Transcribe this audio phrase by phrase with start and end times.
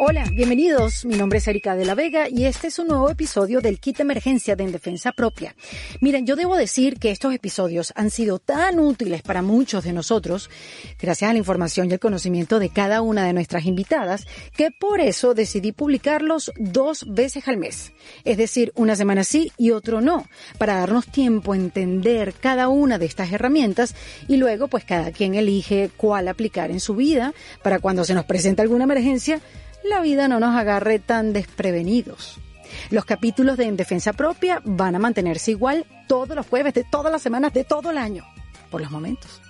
[0.00, 1.04] Hola, bienvenidos.
[1.04, 3.98] Mi nombre es Erika de la Vega y este es un nuevo episodio del Kit
[3.98, 5.56] Emergencia de En Defensa Propia.
[6.00, 10.50] Miren, yo debo decir que estos episodios han sido tan útiles para muchos de nosotros,
[11.02, 15.00] gracias a la información y el conocimiento de cada una de nuestras invitadas, que por
[15.00, 17.90] eso decidí publicarlos dos veces al mes.
[18.24, 20.28] Es decir, una semana sí y otro no,
[20.58, 23.96] para darnos tiempo a entender cada una de estas herramientas
[24.28, 27.34] y luego pues cada quien elige cuál aplicar en su vida
[27.64, 29.40] para cuando se nos presenta alguna emergencia
[29.88, 32.38] la vida no nos agarre tan desprevenidos.
[32.90, 37.10] Los capítulos de En Defensa Propia van a mantenerse igual todos los jueves de todas
[37.10, 38.24] las semanas de todo el año,
[38.70, 39.40] por los momentos.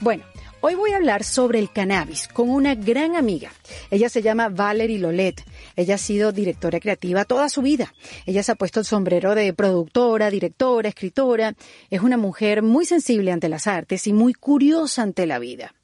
[0.00, 0.24] Bueno,
[0.60, 3.52] hoy voy a hablar sobre el cannabis con una gran amiga.
[3.90, 5.44] Ella se llama Valerie Lolet.
[5.76, 7.94] Ella ha sido directora creativa toda su vida.
[8.26, 11.54] Ella se ha puesto el sombrero de productora, directora, escritora.
[11.90, 15.74] Es una mujer muy sensible ante las artes y muy curiosa ante la vida.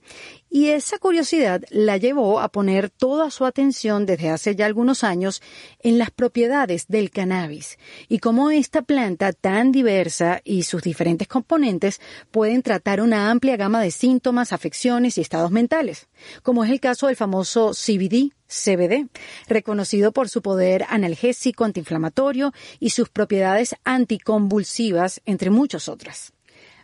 [0.51, 5.43] Y esa curiosidad la llevó a poner toda su atención desde hace ya algunos años
[5.81, 7.79] en las propiedades del cannabis
[8.09, 12.01] y cómo esta planta tan diversa y sus diferentes componentes
[12.31, 16.09] pueden tratar una amplia gama de síntomas, afecciones y estados mentales,
[16.43, 19.09] como es el caso del famoso CBD, CBD,
[19.49, 26.33] reconocido por su poder analgésico, antiinflamatorio y sus propiedades anticonvulsivas, entre muchas otras.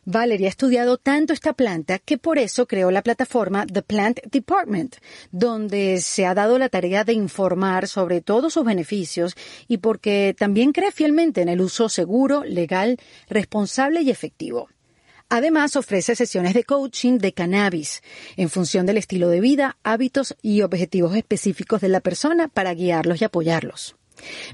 [0.07, 4.97] Valerie ha estudiado tanto esta planta que por eso creó la plataforma The Plant Department,
[5.31, 9.35] donde se ha dado la tarea de informar sobre todos sus beneficios
[9.67, 14.69] y porque también cree fielmente en el uso seguro, legal, responsable y efectivo.
[15.31, 18.03] Además, ofrece sesiones de coaching de cannabis
[18.37, 23.23] en función del estilo de vida, hábitos y objetivos específicos de la persona para guiarlos
[23.23, 23.97] y apoyarlos.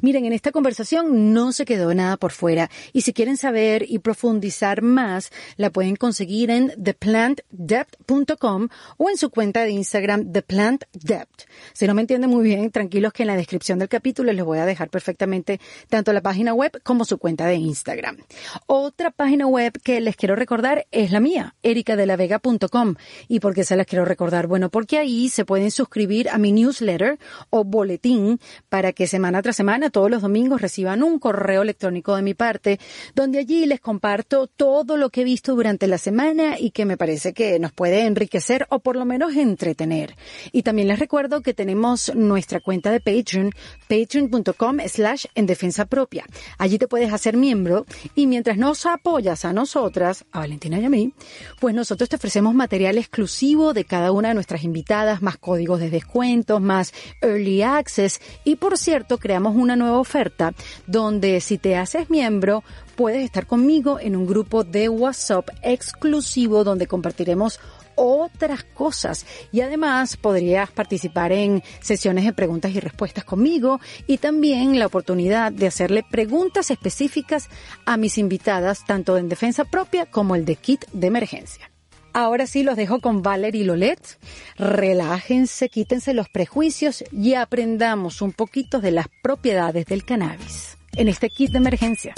[0.03, 3.99] Miren, en esta conversación no se quedó nada por fuera y si quieren saber y
[3.99, 11.43] profundizar más, la pueden conseguir en theplantdept.com o en su cuenta de Instagram theplantdept.
[11.73, 14.59] Si no me entienden muy bien, tranquilos que en la descripción del capítulo les voy
[14.59, 18.19] a dejar perfectamente tanto la página web como su cuenta de Instagram.
[18.67, 22.95] Otra página web que les quiero recordar es la mía, ericadelavega.com.
[23.29, 24.47] ¿Y por qué se las quiero recordar?
[24.47, 27.19] Bueno, porque ahí se pueden suscribir a mi newsletter
[27.51, 32.23] o boletín para que semana tras semana, todos los domingos, reciban un correo electrónico de
[32.23, 32.81] mi parte,
[33.15, 36.97] donde allí les comparto todo lo que he visto durante la semana y que me
[36.97, 40.17] parece que nos puede enriquecer o por lo menos entretener.
[40.51, 43.51] Y también les recuerdo que tenemos nuestra cuenta de Patreon,
[43.87, 46.25] patreon.com slash en defensa propia.
[46.57, 47.85] Allí te puedes hacer miembro
[48.15, 51.13] y mientras nos apoyas a nosotras, a Valentina y a mí,
[51.61, 55.91] pues nosotros te ofrecemos material exclusivo de cada una de nuestras invitadas, más códigos de
[55.91, 60.53] descuentos, más early access y por cierto creamos una nueva oferta
[60.87, 62.63] donde si te haces miembro
[62.97, 67.61] puedes estar conmigo en un grupo de WhatsApp exclusivo donde compartiremos
[67.95, 74.79] otras cosas y además podrías participar en sesiones de preguntas y respuestas conmigo y también
[74.79, 77.49] la oportunidad de hacerle preguntas específicas
[77.85, 81.70] a mis invitadas tanto en defensa propia como el de kit de emergencia.
[82.13, 84.19] Ahora sí los dejo con Valerie Lolet.
[84.57, 91.31] Relájense, quítense los prejuicios y aprendamos un poquito de las propiedades del cannabis en este
[91.31, 92.15] kit de emergencia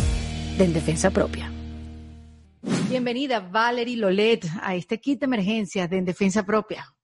[0.57, 1.53] de En Defensa Propia.
[2.89, 6.95] Bienvenida Valerie Lolet a este kit de emergencia de En Defensa Propia.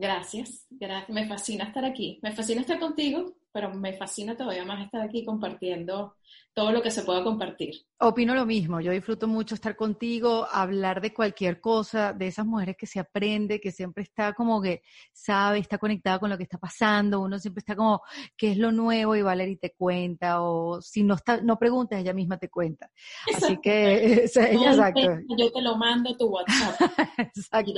[0.00, 1.10] Gracias, gracias.
[1.10, 2.18] Me fascina estar aquí.
[2.22, 6.16] Me fascina estar contigo, pero me fascina todavía más estar aquí compartiendo
[6.54, 7.74] todo lo que se pueda compartir.
[7.98, 12.76] Opino lo mismo, yo disfruto mucho estar contigo, hablar de cualquier cosa, de esas mujeres
[12.78, 14.80] que se aprende, que siempre está como que
[15.12, 18.00] sabe, está conectada con lo que está pasando, uno siempre está como,
[18.38, 19.14] ¿qué es lo nuevo?
[19.16, 22.90] Y Valerie te cuenta, o si no está, no preguntas, ella misma te cuenta.
[23.36, 25.18] Así que, exacto.
[25.36, 26.80] Yo te lo mando a tu WhatsApp.
[27.18, 27.74] exacto.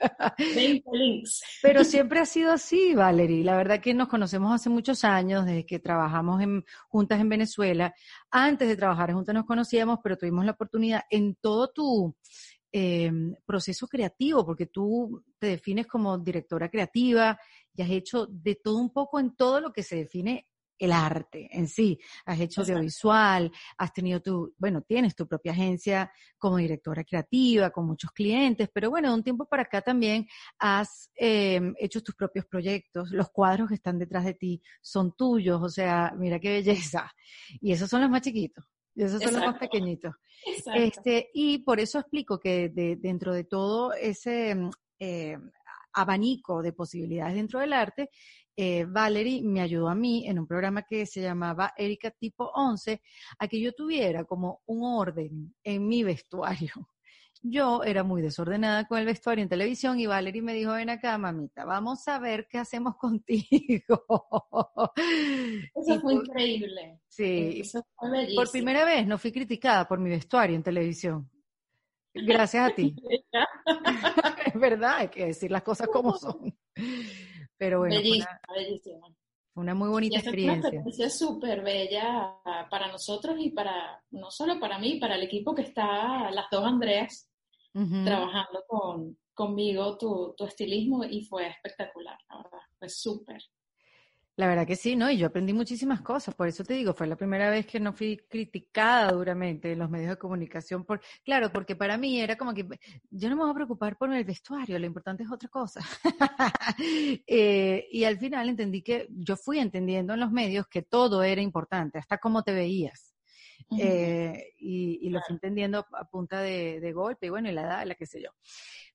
[1.62, 3.44] Pero siempre ha sido así, Valerie.
[3.44, 7.94] La verdad que nos conocemos hace muchos años, desde que trabajamos en, juntas en Venezuela.
[8.30, 12.16] Antes de trabajar juntas nos conocíamos, pero tuvimos la oportunidad en todo tu
[12.72, 17.38] em, proceso creativo, porque tú te defines como directora creativa
[17.74, 20.49] y has hecho de todo un poco en todo lo que se define
[20.80, 22.00] el arte en sí.
[22.24, 27.86] Has hecho audiovisual, has tenido tu, bueno, tienes tu propia agencia como directora creativa, con
[27.86, 30.26] muchos clientes, pero bueno, de un tiempo para acá también
[30.58, 33.10] has em, hecho tus propios proyectos.
[33.10, 37.12] Los cuadros que están detrás de ti son tuyos, o sea, mira qué belleza.
[37.60, 38.64] Y esos son los más chiquitos.
[38.94, 40.14] Y esos son los más pequeñitos.
[40.74, 44.56] Este, y por eso explico que dentro de todo ese
[44.98, 45.38] eh,
[45.92, 48.10] abanico de posibilidades dentro del arte,
[48.56, 53.00] eh, Valerie me ayudó a mí en un programa que se llamaba Erika Tipo 11
[53.38, 56.72] a que yo tuviera como un orden en mi vestuario.
[57.42, 61.16] yo era muy desordenada con el vestuario en televisión y Valerie me dijo, ven acá,
[61.16, 64.04] mamita, vamos a ver qué hacemos contigo.
[65.74, 67.00] Eso fue increíble.
[67.08, 67.60] Sí.
[67.60, 71.30] Eso fue por primera vez no fui criticada por mi vestuario en televisión.
[72.12, 72.94] Gracias a ti.
[74.46, 76.54] es verdad, hay que decir las cosas como son.
[77.60, 77.94] Pero bueno.
[77.94, 79.06] Bellísima, bellísima.
[79.52, 80.70] Fue una muy bonita experiencia.
[80.70, 82.36] Una experiencia súper bella
[82.70, 86.64] para nosotros y para, no solo para mí, para el equipo que está, las dos
[86.64, 87.28] Andreas,
[87.72, 93.42] trabajando con, conmigo tu, tu estilismo y fue espectacular, la verdad, fue súper.
[94.40, 95.10] La verdad que sí, ¿no?
[95.10, 97.92] Y yo aprendí muchísimas cosas, por eso te digo, fue la primera vez que no
[97.92, 100.86] fui criticada duramente en los medios de comunicación.
[100.86, 102.66] Por, claro, porque para mí era como que
[103.10, 105.80] yo no me voy a preocupar por el vestuario, lo importante es otra cosa.
[107.26, 111.42] Eh, y al final entendí que yo fui entendiendo en los medios que todo era
[111.42, 113.14] importante, hasta cómo te veías.
[113.78, 117.86] Eh, y, lo fui entendiendo a punta de, de, golpe, y bueno, y la edad,
[117.86, 118.30] la que sé yo.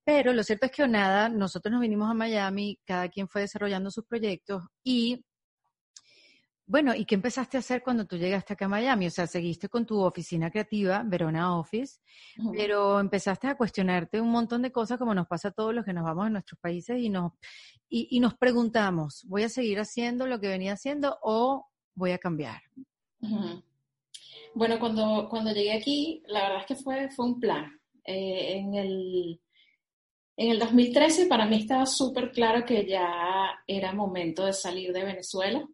[0.04, 3.92] Pero lo cierto es que nada, nosotros nos vinimos a Miami, cada quien fue desarrollando
[3.92, 5.24] sus proyectos y
[6.68, 9.06] bueno, ¿y qué empezaste a hacer cuando tú llegaste acá a Miami?
[9.06, 12.00] O sea, seguiste con tu oficina creativa, Verona Office,
[12.54, 15.94] pero empezaste a cuestionarte un montón de cosas como nos pasa a todos los que
[15.94, 17.34] nos vamos a nuestros países y nos,
[17.88, 22.62] y, nos preguntamos, ¿voy a seguir haciendo lo que venía haciendo o voy a cambiar?
[24.56, 27.80] Bueno, cuando, cuando llegué aquí, la verdad es que fue, fue un plan.
[28.04, 29.40] Eh, en, el,
[30.36, 33.08] en el 2013 para mí estaba súper claro que ya
[33.68, 35.68] era momento de salir de Venezuela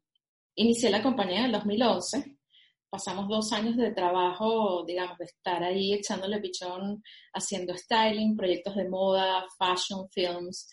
[0.56, 2.38] Inicié la compañía en el 2011.
[2.90, 7.02] Pasamos dos años de trabajo, digamos, de estar ahí echándole pichón,
[7.34, 10.70] haciendo styling, proyectos de moda, fashion, films,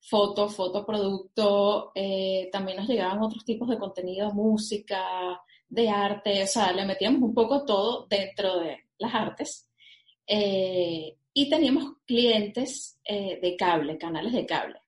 [0.00, 1.92] foto, fotoproducto.
[1.94, 6.42] Eh, también nos llegaban otros tipos de contenido, música, de arte.
[6.44, 9.70] O sea, le metíamos un poco todo dentro de las artes.
[10.26, 14.84] Eh, y teníamos clientes eh, de cable, canales de cable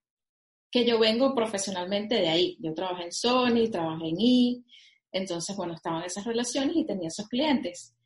[0.77, 2.59] que yo vengo profesionalmente de ahí.
[2.61, 4.63] Yo trabajé en Sony, trabajé en E,
[5.11, 7.97] entonces, bueno, estaba en esas relaciones y tenía esos clientes,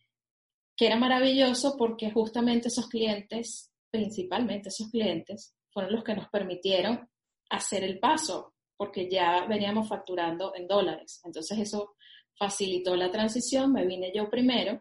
[0.77, 7.11] que era maravilloso porque justamente esos clientes, principalmente esos clientes, fueron los que nos permitieron
[7.49, 11.21] hacer el paso, porque ya veníamos facturando en dólares.
[11.25, 11.97] Entonces eso
[12.39, 14.81] facilitó la transición, me vine yo primero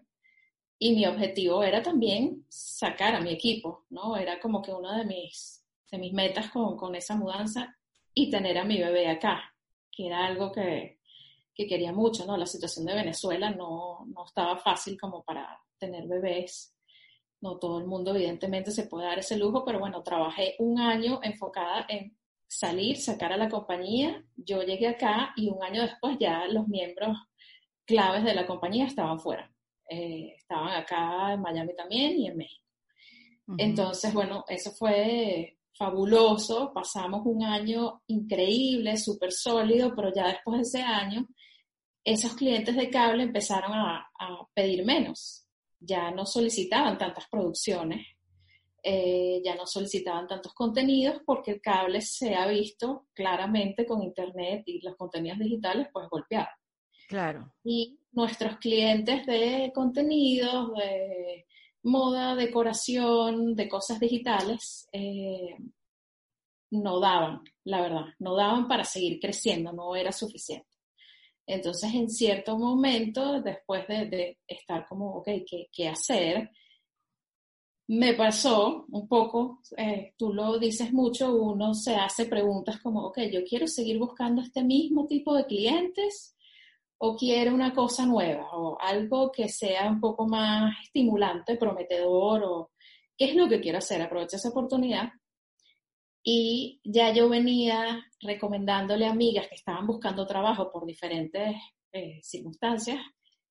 [0.77, 4.15] y mi objetivo era también sacar a mi equipo, ¿no?
[4.15, 7.75] Era como que una de mis, de mis metas con, con esa mudanza
[8.13, 9.53] y tener a mi bebé acá,
[9.91, 10.99] que era algo que,
[11.53, 12.37] que quería mucho, ¿no?
[12.37, 16.75] La situación de Venezuela no, no estaba fácil como para tener bebés.
[17.41, 21.19] No todo el mundo evidentemente se puede dar ese lujo, pero bueno, trabajé un año
[21.23, 22.17] enfocada en
[22.47, 24.23] salir, sacar a la compañía.
[24.35, 27.17] Yo llegué acá y un año después ya los miembros
[27.85, 29.51] claves de la compañía estaban fuera.
[29.89, 32.65] Eh, estaban acá en Miami también y en México.
[33.57, 40.63] Entonces, bueno, eso fue fabuloso, pasamos un año increíble, súper sólido, pero ya después de
[40.63, 41.25] ese año,
[42.03, 44.05] esos clientes de cable empezaron a,
[44.53, 45.47] pedir menos,
[45.79, 48.05] ya no solicitaban tantas producciones,
[48.83, 54.63] eh, ya no solicitaban tantos contenidos porque el cable se ha visto claramente con Internet
[54.65, 56.49] y los contenidos digitales pues golpeados.
[57.07, 57.53] Claro.
[57.63, 61.45] Y nuestros clientes de contenidos, de
[61.83, 65.55] moda, decoración, de cosas digitales, eh,
[66.71, 70.67] no daban, la verdad, no daban para seguir creciendo, no era suficiente.
[71.47, 75.29] Entonces, en cierto momento, después de, estar como, ok,
[75.71, 76.51] ¿qué, hacer?
[77.87, 83.21] Me pasó un poco, eh, tú lo dices mucho, uno se hace preguntas como, ok,
[83.31, 86.35] yo quiero seguir buscando este mismo tipo de clientes
[87.01, 92.71] o quiere una cosa nueva o algo que sea un poco más estimulante, prometedor o
[93.17, 94.01] qué es lo que quiero hacer.
[94.01, 95.09] Aprovecha esa oportunidad.
[96.21, 101.55] Y ya yo venía recomendándole a amigas que estaban buscando trabajo por diferentes
[101.93, 102.99] eh, circunstancias.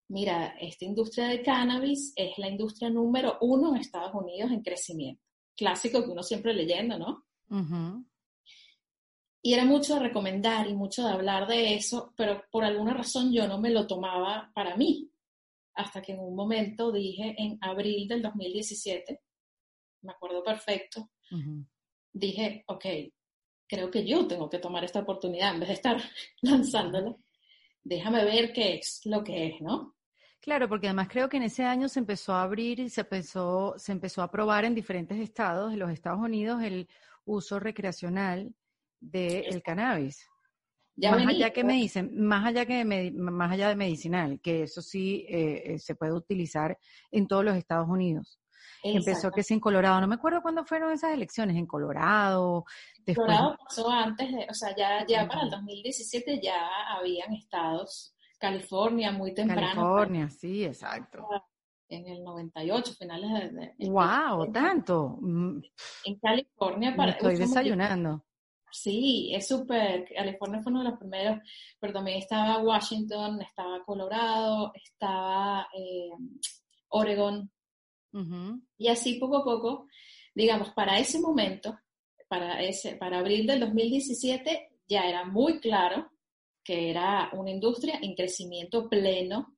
[0.08, 5.22] Mira, esta industria de cannabis es la industria número uno en Estados Unidos en crecimiento.
[5.56, 7.24] Clásico que uno siempre leyendo, ¿no?
[9.40, 13.32] Y era mucho de recomendar y mucho de hablar de eso, pero por alguna razón
[13.32, 15.10] yo no me lo tomaba para mí.
[15.74, 19.20] Hasta que en un momento dije, en abril del 2017,
[20.02, 21.10] me acuerdo perfecto,
[22.12, 22.84] dije, ok,
[23.68, 26.02] creo que yo tengo que tomar esta oportunidad en vez de estar
[26.42, 27.14] lanzándola.
[27.84, 29.94] Déjame ver qué es lo que es, ¿no?
[30.40, 33.74] Claro, porque además creo que en ese año se empezó a abrir y se empezó,
[33.76, 36.88] se empezó a probar en diferentes estados de los Estados Unidos el
[37.24, 38.54] uso recreacional
[39.00, 40.26] del cannabis.
[41.00, 44.82] Ya más allá que me dicen, más allá que más allá de medicinal, que eso
[44.82, 46.76] sí eh, eh, se puede utilizar
[47.12, 48.40] en todos los Estados Unidos.
[48.82, 50.00] Empezó que sí en Colorado.
[50.00, 52.64] No me acuerdo cuándo fueron esas elecciones, en Colorado.
[53.04, 53.26] Después...
[53.26, 58.14] Colorado pasó antes, de, o sea, ya, ya para el 2017 ya habían estados.
[58.38, 59.82] California muy temprano.
[59.82, 61.26] California, sí, exacto.
[61.88, 63.88] En el 98, finales de...
[63.88, 64.52] ¡Wow!
[64.52, 65.18] ¿Tanto?
[65.20, 65.60] Mm.
[66.04, 67.12] En California para...
[67.12, 68.24] estoy desayunando.
[68.70, 70.04] Sí, es súper.
[70.14, 71.38] California fue uno de los primeros,
[71.78, 76.10] pero también estaba Washington, estaba Colorado, estaba eh,
[76.88, 77.50] Oregon.
[78.76, 79.86] Y así poco a poco,
[80.34, 81.78] digamos, para ese momento,
[82.26, 86.10] para, ese, para abril del 2017, ya era muy claro
[86.64, 89.56] que era una industria en crecimiento pleno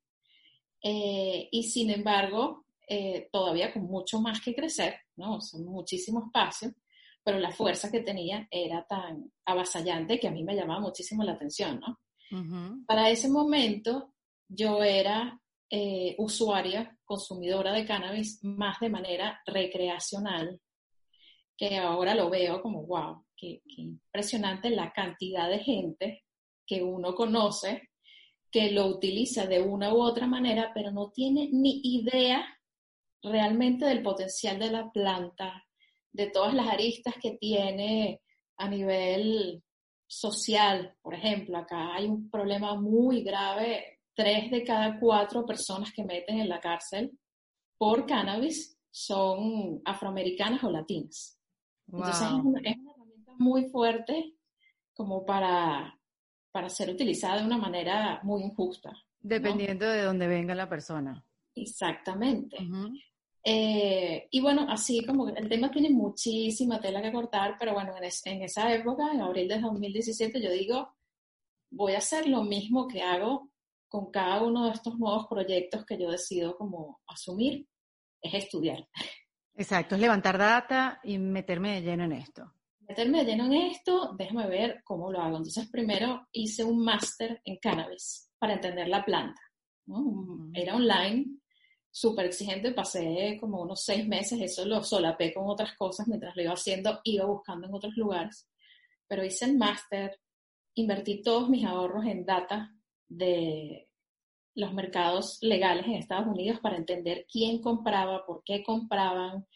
[0.82, 5.40] eh, y sin embargo, eh, todavía con mucho más que crecer, ¿no?
[5.40, 6.74] Son muchísimo espacio
[7.22, 11.32] pero la fuerza que tenía era tan avasallante que a mí me llamaba muchísimo la
[11.32, 11.98] atención, ¿no?
[12.86, 14.14] Para ese momento
[14.48, 20.60] yo era eh, usuaria, consumidora de cannabis más de manera recreacional,
[21.56, 26.24] que ahora lo veo como, wow, qué, qué impresionante la cantidad de gente
[26.66, 27.90] que uno conoce
[28.50, 32.44] que lo utiliza de una u otra manera, pero no tiene ni idea
[33.22, 35.64] realmente del potencial de la planta,
[36.12, 38.20] de todas las aristas que tiene
[38.56, 39.62] a nivel
[40.06, 40.94] social.
[41.02, 44.00] Por ejemplo, acá hay un problema muy grave.
[44.14, 47.12] Tres de cada cuatro personas que meten en la cárcel
[47.78, 51.38] por cannabis son afroamericanas o latinas.
[51.86, 54.34] Entonces es una, herramienta muy fuerte
[54.92, 55.98] como para,
[56.52, 58.92] para ser utilizada de una manera muy injusta.
[59.20, 61.24] Dependiendo de dónde venga la persona.
[61.54, 62.58] Exactamente.
[63.42, 68.42] Eh, y bueno, así como el tema tiene muchísima tela que cortar, pero bueno, en,
[68.42, 70.94] esa época, en abril de 2017, yo digo,
[71.70, 73.50] voy a hacer lo mismo que hago
[73.88, 77.66] con cada uno de estos nuevos proyectos que yo decido como asumir,
[78.20, 78.86] es estudiar.
[79.54, 82.52] Exacto, es levantar data y meterme de lleno en esto.
[82.80, 85.38] Meterme de lleno en esto, déjame ver cómo lo hago.
[85.38, 89.40] Entonces, primero hice un máster en cannabis para entender la planta.
[90.54, 91.40] Era online,
[91.90, 96.42] súper exigente, pasé como unos seis meses, eso lo solapé con otras cosas mientras lo
[96.42, 98.48] iba haciendo, iba buscando en otros lugares,
[99.08, 100.20] pero hice el máster,
[100.74, 102.72] invertí todos mis ahorros en data
[103.08, 103.88] de
[104.54, 109.46] los mercados legales en Estados Unidos para entender quién compraba, por qué compraban,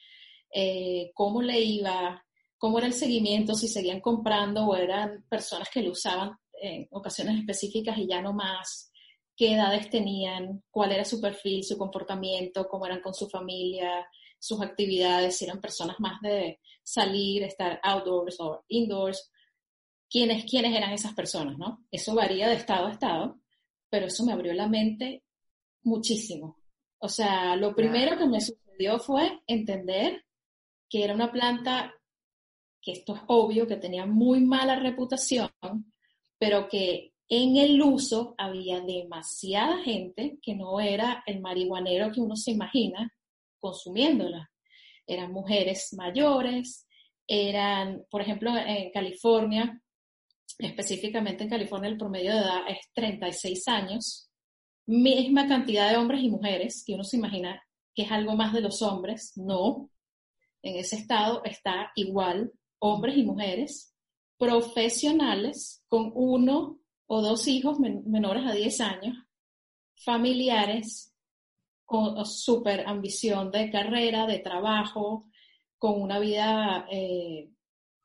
[0.50, 2.24] eh, cómo le iba,
[2.58, 7.38] cómo era el seguimiento, si seguían comprando o eran personas que lo usaban en ocasiones
[7.38, 8.92] específicas y ya no más
[9.36, 14.06] qué edades tenían, cuál era su perfil, su comportamiento, cómo eran con su familia,
[14.38, 19.30] sus actividades, si eran personas más de salir, estar outdoors o indoors,
[20.08, 21.84] quiénes, quiénes eran esas personas, ¿no?
[21.90, 23.40] Eso varía de estado a estado,
[23.88, 25.24] pero eso me abrió la mente
[25.82, 26.58] muchísimo.
[26.98, 30.24] O sea, lo primero que me sucedió fue entender
[30.88, 31.94] que era una planta
[32.80, 35.50] que esto es obvio, que tenía muy mala reputación,
[36.38, 42.37] pero que en el uso había demasiada gente que no era el marihuanero que uno
[42.37, 43.11] se imagina
[43.61, 44.50] consumiéndola.
[45.07, 46.87] Eran mujeres mayores,
[47.26, 49.81] eran, por ejemplo, en California,
[50.59, 54.31] específicamente en California el promedio de edad es 36 años,
[54.87, 57.62] misma cantidad de hombres y mujeres que uno se imagina
[57.95, 59.90] que es algo más de los hombres, no.
[60.62, 63.95] En ese estado está igual hombres y mujeres
[64.37, 69.16] profesionales con uno o dos hijos menores a 10 años,
[69.96, 71.14] familiares,
[71.84, 75.28] con súper ambición de carrera, de trabajo,
[75.78, 77.50] con una vida, eh,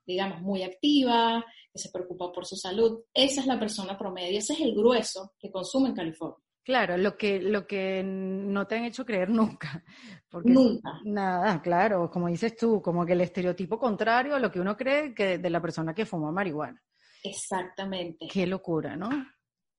[0.05, 3.03] digamos, muy activa, que se preocupa por su salud.
[3.13, 6.43] Esa es la persona promedio, ese es el grueso que consume en California.
[6.61, 9.83] Claro, lo que, lo que no te han hecho creer nunca.
[10.29, 10.99] Porque nunca.
[11.05, 15.13] Nada, claro, como dices tú, como que el estereotipo contrario a lo que uno cree
[15.13, 16.79] que de la persona que fuma marihuana.
[17.23, 18.27] Exactamente.
[18.27, 19.09] Qué locura, ¿no?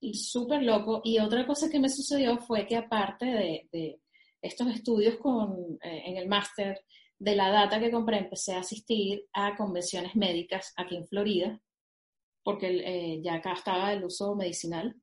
[0.01, 1.01] Y súper loco.
[1.05, 4.01] Y otra cosa que me sucedió fue que aparte de,
[4.43, 6.83] estos estudios con, eh, en el máster,
[7.19, 11.61] de la data que compré, empecé a asistir a convenciones médicas aquí en Florida,
[12.43, 14.97] porque eh, ya acá estaba el uso medicinal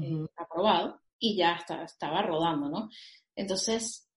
[0.00, 2.88] eh, aprobado y ya estaba rodando, ¿no?
[3.34, 4.08] Entonces,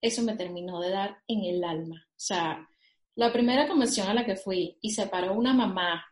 [0.00, 2.04] eso me terminó de dar en el alma.
[2.08, 2.68] O sea,
[3.14, 6.04] la primera convención a la que fui y se paró una mamá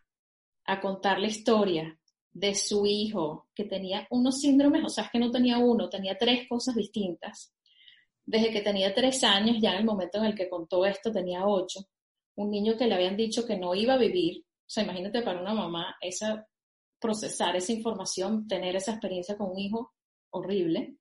[0.69, 1.99] a contar la historia
[2.31, 6.17] de su hijo que tenía unos síndromes, o sea, es que no tenía uno, tenía
[6.17, 7.55] tres cosas distintas.
[8.25, 11.47] Desde que tenía tres años, ya en el momento en el que contó esto, tenía
[11.47, 11.81] ocho.
[12.37, 14.43] Un niño que le habían dicho que no iba a vivir.
[14.43, 16.47] O sea, imagínate para una mamá esa,
[17.01, 19.95] procesar esa información, tener esa experiencia con un hijo
[20.31, 20.97] horrible.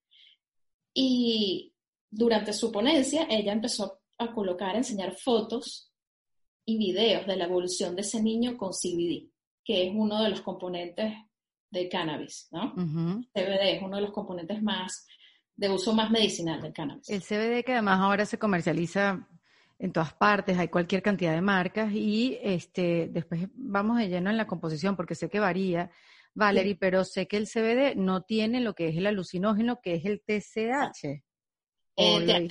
[0.93, 1.73] Y
[2.09, 5.91] durante su ponencia, ella empezó a colocar, a enseñar fotos
[6.65, 9.29] y videos de la evolución de ese niño con CBD,
[9.67, 11.13] que es uno de los componentes
[11.69, 12.73] del cannabis, ¿no?
[12.73, 15.05] CBD es uno de los componentes más
[15.57, 17.09] de uso más medicinal del cannabis.
[17.09, 19.27] El CBD que además ahora se comercializa
[19.77, 24.37] en todas partes, hay cualquier cantidad de marcas y este después vamos de lleno en
[24.37, 25.91] la composición porque sé que varía,
[26.33, 30.05] Valerie, pero sé que el CBD no tiene lo que es el alucinógeno, que es
[30.05, 31.21] el TCH.
[31.97, 32.47] Eh,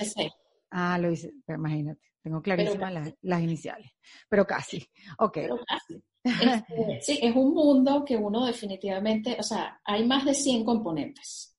[0.69, 3.91] ah, lo hice, imagínate, tengo clarísimas las, iniciales,
[4.29, 5.33] pero casi, ok.
[5.33, 6.03] Pero casi.
[6.27, 11.55] Este, sí, es un mundo que uno definitivamente, o sea, hay más de 100 componentes.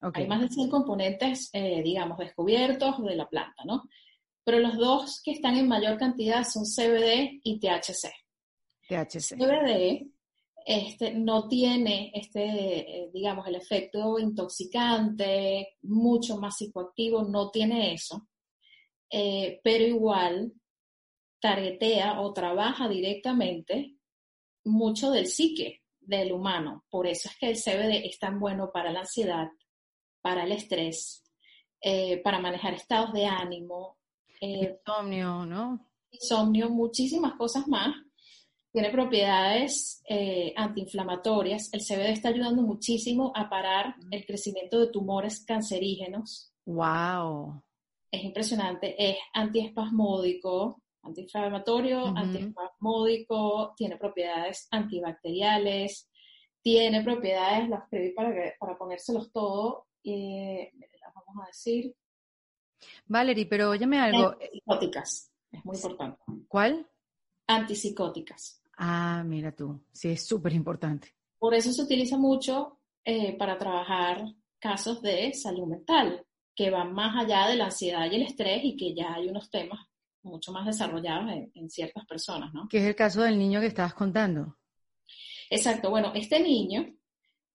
[0.00, 3.84] Hay más de 100 componentes, eh, digamos, descubiertos de la planta, ¿no?
[4.44, 8.12] Pero los dos que están en mayor cantidad son CBD y THC.
[8.88, 9.36] THC.
[9.36, 10.06] CBD
[10.64, 18.28] este, no tiene, este, eh, digamos, el efecto intoxicante, mucho más psicoactivo, no tiene eso,
[19.10, 20.52] eh, pero igual
[21.40, 23.95] targetea o trabaja directamente
[24.66, 26.84] mucho del psique del humano.
[26.90, 29.48] Por eso es que el CBD es tan bueno para la ansiedad,
[30.20, 31.24] para el estrés,
[31.80, 33.98] eh, para manejar estados de ánimo.
[34.40, 35.86] Eh, insomnio, ¿no?
[36.10, 37.94] Insomnio, muchísimas cosas más.
[38.72, 41.72] Tiene propiedades eh, antiinflamatorias.
[41.72, 46.52] El CBD está ayudando muchísimo a parar el crecimiento de tumores cancerígenos.
[46.66, 47.62] ¡Wow!
[48.10, 48.94] Es impresionante.
[48.98, 56.10] Es antiespasmódico, antiinflamatorio, antiespasmódico, tiene propiedades antibacteriales,
[56.62, 61.94] tiene propiedades, las escribí para, para ponérselos todo, eh, las vamos a decir.
[63.06, 64.32] Valerie, pero óyeme algo.
[64.32, 66.22] Antipsicóticas, es muy importante.
[66.48, 66.86] ¿Cuál?
[67.46, 68.62] Antipsicóticas.
[68.78, 71.14] Ah, mira tú, sí, es súper importante.
[71.38, 74.24] Por eso se utiliza mucho eh, para trabajar
[74.58, 78.76] casos de salud mental, que van más allá de la ansiedad y el estrés y
[78.76, 79.86] que ya hay unos temas
[80.26, 82.68] mucho más desarrollados en, en ciertas personas, ¿no?
[82.68, 84.56] Que es el caso del niño que estabas contando.
[85.48, 86.94] Exacto, bueno, este niño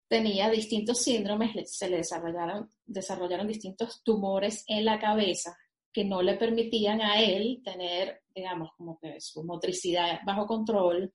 [0.07, 5.57] tenía distintos síndromes, se le desarrollaron, desarrollaron distintos tumores en la cabeza
[5.93, 11.13] que no le permitían a él tener, digamos, como que su motricidad bajo control,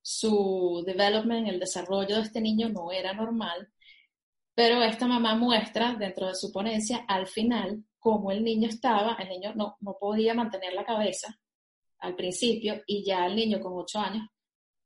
[0.00, 3.68] su development, el desarrollo de este niño no era normal,
[4.54, 9.28] pero esta mamá muestra dentro de su ponencia al final cómo el niño estaba, el
[9.28, 11.38] niño no, no podía mantener la cabeza
[12.00, 14.26] al principio y ya el niño con ocho años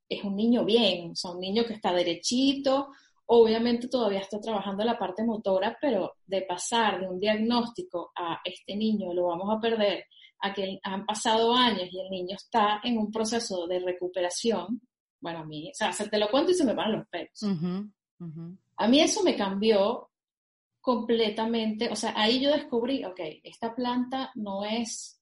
[0.09, 2.91] es un niño bien, o un niño que está derechito,
[3.29, 8.77] Obviamente todavía está trabajando la parte motora, pero de pasar de un diagnóstico a este
[8.77, 10.05] niño lo vamos a perder,
[10.41, 14.81] a que han pasado años y el niño está en un proceso de recuperación,
[15.21, 17.43] bueno, a mí, o sea, se te lo cuento y se me van los pelos.
[18.77, 20.09] A mí eso me cambió
[20.87, 25.21] completamente, o sea, ahí yo descubrí, ok, esta planta no es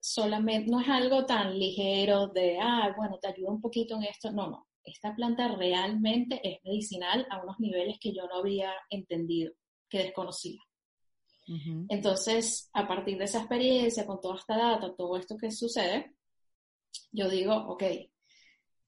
[0.00, 4.32] solamente, no es algo tan ligero de, ah, bueno, te ayuda un poquito en esto,
[4.32, 9.52] no, no, esta planta realmente es medicinal a unos niveles que yo no había entendido,
[9.88, 10.58] que desconocía.
[11.88, 16.16] Entonces, a partir de esa experiencia, con toda esta data, todo esto que sucede,
[17.12, 17.84] yo digo, ok,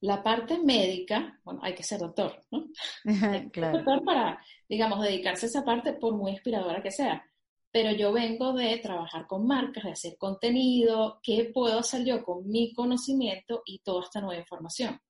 [0.00, 2.66] la parte médica, bueno, hay que ser doctor, ¿no?
[3.52, 3.78] claro.
[3.78, 7.24] doctor para, digamos, dedicarse a esa parte por muy inspiradora que sea.
[7.70, 12.48] Pero yo vengo de trabajar con marcas, de hacer contenido, ¿qué puedo hacer yo con
[12.48, 15.00] mi conocimiento y toda esta nueva información?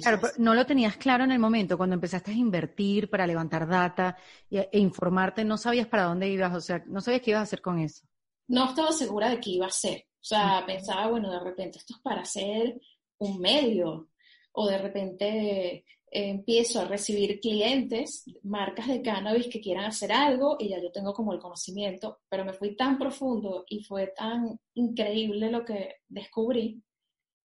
[0.00, 3.66] claro, pero no lo tenías claro en el momento, cuando empezaste a invertir para levantar
[3.66, 4.16] data
[4.50, 7.60] e, informarte, no sabías para dónde ibas, o sea, no sabías qué ibas a hacer
[7.60, 8.06] con eso.
[8.48, 10.04] No estaba segura de qué iba a hacer.
[10.20, 12.80] O sea, pensaba, bueno, de repente esto es para hacer
[13.18, 14.08] un medio,
[14.52, 15.28] o de repente
[15.76, 20.92] eh, empiezo a recibir clientes, marcas de cannabis que quieran hacer algo y ya yo
[20.92, 25.96] tengo como el conocimiento, pero me fui tan profundo y fue tan increíble lo que
[26.08, 26.82] descubrí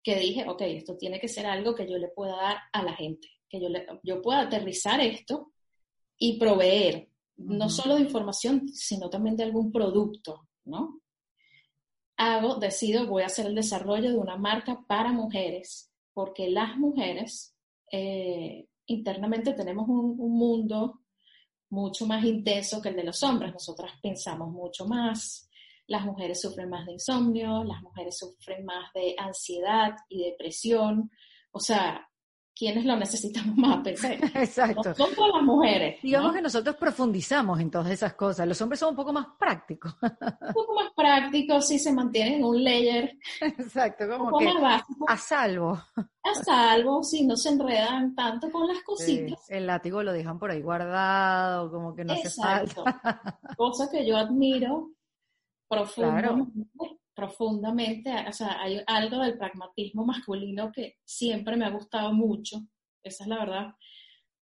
[0.03, 2.95] que dije, ok, esto tiene que ser algo que yo le pueda dar a la
[2.95, 5.53] gente, que yo, le, yo pueda aterrizar esto
[6.19, 11.01] y proveer no solo de información, sino también de algún producto, ¿no?
[12.17, 17.57] Hago, decido, voy a hacer el desarrollo de una marca para mujeres, porque las mujeres
[17.90, 21.01] eh, internamente tenemos un, un mundo
[21.70, 23.53] mucho más intenso que el de los hombres.
[23.53, 25.49] Nosotras pensamos mucho más,
[25.87, 31.11] las mujeres sufren más de insomnio, las mujeres sufren más de ansiedad y depresión.
[31.53, 32.10] O sea,
[32.61, 33.79] ¿quiénes lo necesitamos más?
[33.83, 34.20] Pensé.
[34.35, 34.94] Exacto.
[34.94, 35.99] son todas las mujeres.
[36.03, 38.46] Digamos que nosotros profundizamos en todas esas cosas.
[38.46, 39.96] Los hombres son un poco más prácticos.
[40.03, 43.16] un poco más prácticos, sí se mantienen en un layer.
[43.40, 44.53] Exacto, como que
[45.09, 45.83] a salvo.
[45.96, 49.49] A salvo, sí, no se enredan tanto con las cositas.
[49.49, 52.83] el látigo lo dejan por ahí guardado, como que no se falta.
[53.57, 54.90] Cosa que yo admiro
[55.66, 56.46] profundo,
[57.20, 62.62] profundamente, o sea, hay algo del pragmatismo masculino que siempre me ha gustado mucho,
[63.02, 63.74] esa es la verdad,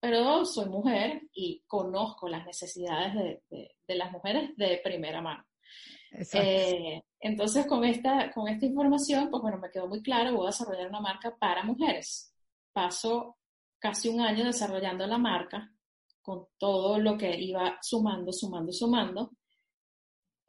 [0.01, 5.45] pero soy mujer y conozco las necesidades de, las mujeres de primera mano.
[6.33, 10.51] Eh, entonces, con esta, con esta información, pues bueno, me quedó muy claro, voy a
[10.51, 12.35] desarrollar una marca para mujeres.
[12.73, 13.37] Paso
[13.79, 15.71] casi un año desarrollando la marca
[16.23, 19.31] con todo lo que iba sumando, sumando, sumando.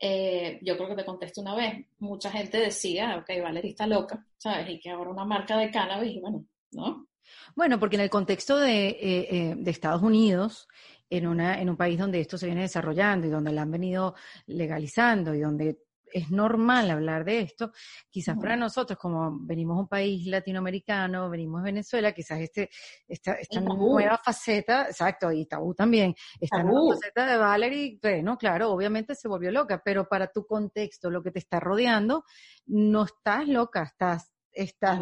[0.05, 4.27] Eh, yo creo que te contesté una vez, mucha gente decía, ok, Valeria está loca,
[4.35, 4.69] ¿sabes?
[4.69, 7.07] Y que ahora una marca de cannabis, y bueno, ¿no?
[7.55, 10.67] Bueno, porque en el contexto de, eh, eh, de Estados Unidos,
[11.09, 14.13] en, una, en un país donde esto se viene desarrollando y donde la han venido
[14.45, 15.77] legalizando y donde
[16.13, 17.71] es normal hablar de esto,
[18.09, 22.69] quizás para nosotros, como venimos de un país latinoamericano, venimos de Venezuela, quizás este,
[23.07, 28.71] esta, esta nueva faceta, exacto, y tabú también, esta nueva faceta de Valerie, bueno, claro,
[28.71, 32.23] obviamente se volvió loca, pero para tu contexto, lo que te está rodeando,
[32.67, 34.99] no estás loca, estás, estás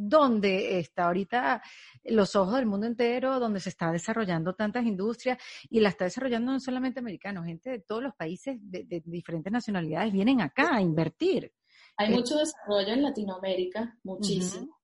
[0.00, 1.60] donde está ahorita
[2.04, 6.52] los ojos del mundo entero, donde se está desarrollando tantas industrias y la está desarrollando
[6.52, 11.52] no solamente americanos, gente de todos los países de, diferentes nacionalidades vienen acá a invertir.
[11.96, 14.78] Hay eh, mucho desarrollo en Latinoamérica, muchísimo.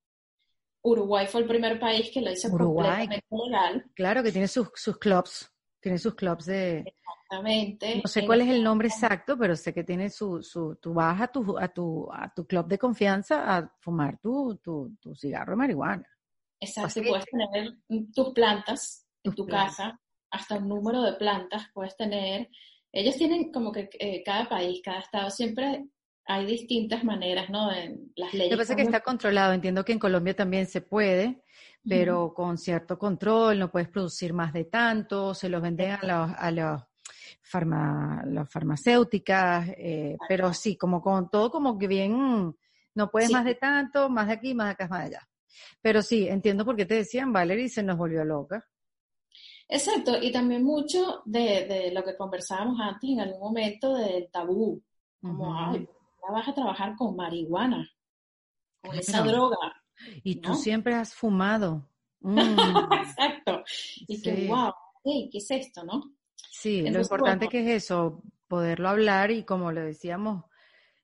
[0.81, 3.85] Uruguay fue el primer país que lo hizo completamente legal.
[3.95, 5.49] Claro, que tiene sus, sus clubs,
[5.85, 8.01] tiene sus clubs de, Exactamente.
[8.03, 11.21] No sé cuál es el nombre exacto, pero sé que tiene su, su tú vas
[11.21, 15.51] a tu, a tu, a tu club de confianza a fumar tu, tu, tu cigarro
[15.51, 16.09] de marihuana.
[16.59, 17.77] Exacto, puedes tener
[18.15, 19.99] tus plantas en tu casa,
[20.31, 22.49] hasta un número de plantas puedes tener.
[22.91, 25.85] Ellos tienen como que eh, cada país, cada estado, siempre
[26.25, 27.71] hay distintas maneras, ¿no?
[27.71, 28.51] En las leyes.
[28.51, 29.53] Lo que pasa es que está controlado.
[29.53, 31.43] Entiendo que en Colombia también se puede,
[31.87, 36.37] pero con cierto control, no puedes producir más de tanto, se los venden a los,
[36.37, 36.81] a los
[37.41, 42.55] farma, las farmacéuticas, eh, pero sí, como con todo como que bien,
[42.95, 45.29] no puedes más de tanto, más de aquí, más de acá, más de allá.
[45.81, 48.65] Pero sí, entiendo por qué te decían, Valerie se nos volvió loca.
[49.67, 54.81] Exacto, y también mucho de, de lo que conversábamos antes en algún momento del tabú,
[55.21, 55.87] como, ay,
[56.31, 57.89] vas a trabajar con marihuana,
[58.81, 59.57] con esa droga.
[60.23, 61.89] Y tú siempre has fumado.
[62.25, 62.39] Mm.
[62.91, 63.63] Exacto.
[64.07, 66.15] Y que, wow, ¿qué es esto, no?
[66.49, 70.45] Sí, lo importante que es eso, poderlo hablar y como le decíamos,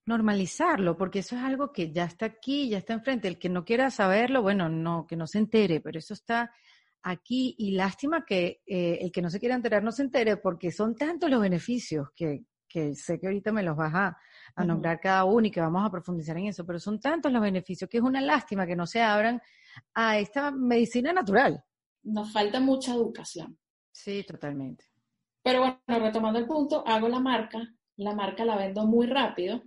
[0.06, 3.28] normalizarlo, porque eso es algo que ya está aquí, ya está enfrente.
[3.28, 6.52] El que no quiera saberlo, bueno, no, que no se entere, pero eso está
[7.04, 10.72] aquí y lástima que eh, el que no se quiera enterar no se entere porque
[10.72, 14.18] son tantos los beneficios que, que sé que ahorita me los vas a,
[14.56, 17.42] a nombrar cada uno y que vamos a profundizar en eso, pero son tantos los
[17.42, 19.42] beneficios que es una lástima que no se abran
[19.94, 21.64] a esta medicina natural.
[22.04, 23.58] Nos falta mucha educación.
[23.92, 24.86] Sí, totalmente.
[25.44, 27.60] Pero bueno, retomando el punto, hago la marca,
[27.98, 29.62] la marca la vendo muy rápido.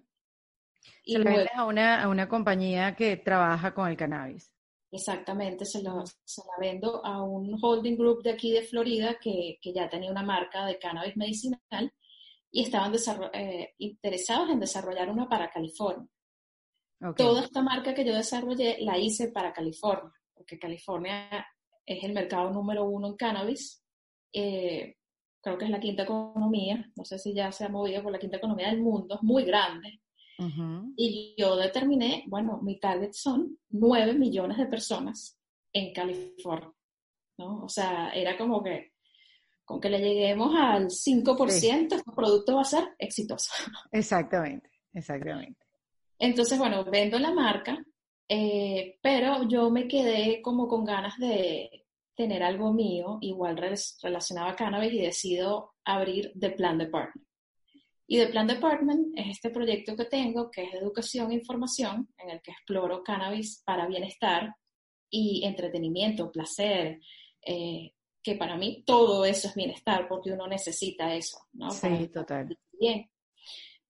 [1.04, 4.50] Y se la vendes a una, a una compañía que trabaja con el cannabis.
[4.90, 6.04] Exactamente, se, la
[6.60, 10.66] vendo a un holding group de aquí de Florida que, que ya tenía una marca
[10.66, 11.92] de cannabis medicinal
[12.54, 12.94] y estaban
[13.32, 16.08] eh, interesados en desarrollar una para California.
[17.16, 21.44] Toda esta marca que yo desarrollé la hice para California, porque California
[21.84, 23.82] es el mercado número uno en cannabis.
[24.32, 24.94] Eh,
[25.42, 28.20] creo que es la quinta economía, no sé si ya se ha movido por la
[28.20, 30.00] quinta economía del mundo, es muy grande.
[30.96, 35.40] Y yo determiné, bueno, mi target son 9 millones de personas
[35.72, 36.72] en California,
[37.38, 37.64] ¿no?
[37.64, 38.93] O sea, era como que
[39.64, 43.50] con que le lleguemos al 5%, el producto va a ser exitoso.
[43.92, 45.64] Exactamente, exactamente.
[46.18, 47.84] Entonces, bueno, vendo la marca,
[48.28, 53.56] eh, pero yo me quedé como con ganas de, tener algo mío, igual
[54.02, 57.26] relacionado a cannabis, y decido abrir The Plan Department.
[58.06, 62.08] Y The Plan Department es este proyecto que tengo, que es de educación e información,
[62.18, 64.54] en el que exploro cannabis para bienestar
[65.10, 67.00] y entretenimiento, placer,
[67.46, 67.93] eh,
[68.24, 71.70] que para mí todo eso es bienestar, porque uno necesita eso, ¿no?
[71.70, 72.58] Sí, total.
[72.72, 73.08] Bien.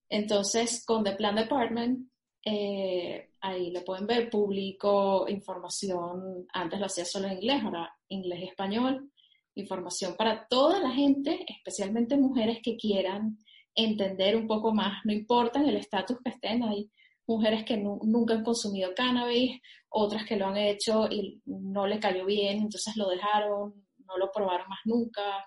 [0.08, 2.08] Entonces, con The Plan Department
[2.44, 8.40] eh, ahí lo pueden ver, publico información, antes lo hacía solo en inglés, ahora inglés
[8.40, 9.10] y español,
[9.54, 13.38] información para toda la gente, especialmente mujeres que quieran
[13.74, 16.90] entender un poco más, no importa en el estatus que estén, hay
[17.26, 22.26] mujeres que nunca han consumido cannabis, otras que lo han hecho y no les cayó
[22.26, 25.44] bien, entonces lo dejaron, no lo probaron más nunca.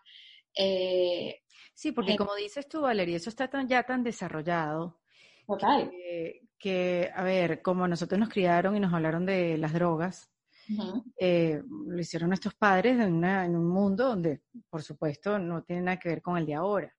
[0.56, 1.41] Eh,
[1.74, 5.02] sí, porque como dices tú, Valeria, eso está tan, ya tan desarrollado.
[5.46, 5.91] Total
[6.58, 10.32] que, a ver, como nosotros nos criaron y nos hablaron de las drogas,
[11.17, 16.10] eh, lo hicieron nuestros padres en, un mundo donde, por supuesto, no tiene nada que
[16.10, 16.93] ver con el de ahora.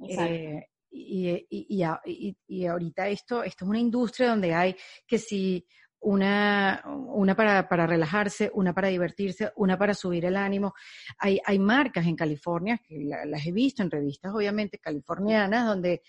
[0.00, 5.66] Eh, y, y, y, ahorita esto, esto es una industria donde hay que si
[6.04, 10.74] una, una para, para, relajarse, una para divertirse, una para subir el ánimo.
[11.18, 16.02] Hay, hay marcas en California, que las he visto en revistas obviamente californianas, donde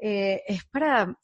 [0.00, 1.16] eh, es para,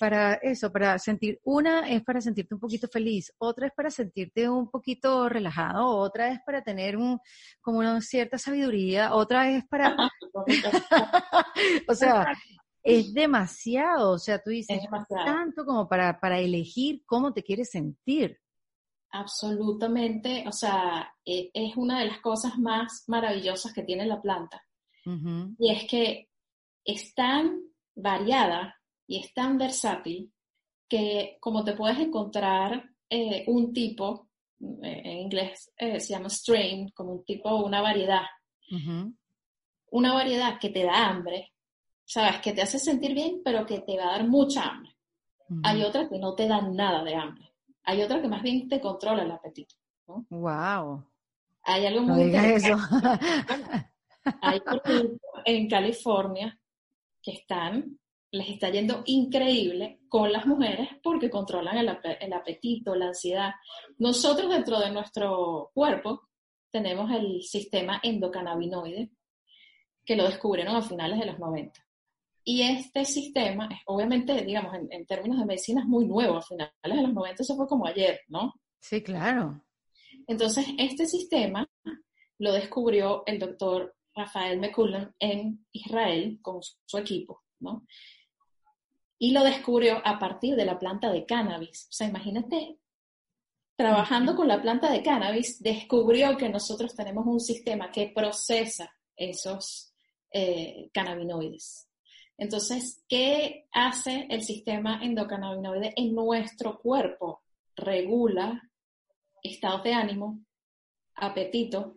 [0.00, 4.48] para eso, para sentir, una es para sentirte un poquito feliz, otra es para sentirte
[4.48, 7.20] un poquito relajado, otra es para tener un,
[7.60, 9.94] como una cierta sabiduría, otra es para,
[11.88, 12.32] o sea,
[12.88, 18.38] es demasiado, o sea, tú dices, tanto como para, para elegir cómo te quieres sentir.
[19.10, 24.62] Absolutamente, o sea, e, es una de las cosas más maravillosas que tiene la planta.
[25.58, 26.28] Y es que
[26.84, 27.62] es tan
[27.94, 30.30] variada y es tan versátil
[30.86, 34.28] que como te puedes encontrar eh, un tipo,
[34.60, 38.26] eh, en inglés eh, se llama strain, como un tipo, una variedad,
[39.90, 41.52] una variedad que te da hambre,
[42.08, 44.96] sabes, que te hace sentir bien, pero que te va a dar mucha hambre.
[45.62, 47.52] Hay otra que no te da nada de hambre.
[47.84, 49.74] Hay otra que más bien te controla el apetito.
[50.06, 51.06] Wow.
[51.62, 52.76] Hay algo muy eso.
[54.42, 54.60] Hay
[55.44, 56.58] en California
[57.22, 57.98] que están,
[58.30, 63.52] les está yendo increíble con las mujeres porque controlan el, el apetito, la ansiedad.
[63.98, 66.28] Nosotros dentro de nuestro cuerpo
[66.70, 69.10] tenemos el sistema endocannabinoide
[70.04, 71.87] que lo descubrieron a finales de los 90.
[72.50, 77.02] Y este sistema, obviamente, digamos, en, términos de medicina es muy nuevo, a finales de
[77.02, 78.54] los 90 eso fue como ayer, ¿no?
[78.80, 79.66] Sí, claro.
[80.26, 81.68] Entonces, este sistema
[82.38, 87.86] lo descubrió el doctor Rafael McCullen en Israel con su equipo, ¿no?
[89.18, 91.88] Y lo descubrió a partir de la planta de cannabis.
[91.90, 92.78] O sea, imagínate,
[93.76, 99.92] trabajando con la planta de cannabis, descubrió que nosotros tenemos un sistema que procesa esos
[100.32, 101.87] eh, cannabinoides.
[102.38, 107.42] Entonces, ¿qué hace el sistema endocannabinoide en nuestro cuerpo?
[107.74, 108.70] Regula
[109.42, 110.40] estados de ánimo,
[111.16, 111.96] apetito,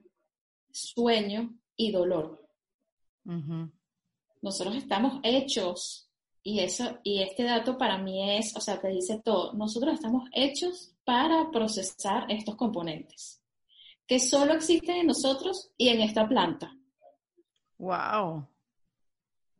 [0.71, 2.43] sueño y dolor.
[4.41, 6.09] Nosotros estamos hechos,
[6.43, 10.27] y, eso, y este dato para mí es, o sea, te dice todo, nosotros estamos
[10.33, 13.43] hechos para procesar estos componentes,
[14.07, 16.75] que solo existen en nosotros y en esta planta.
[17.77, 18.50] Wow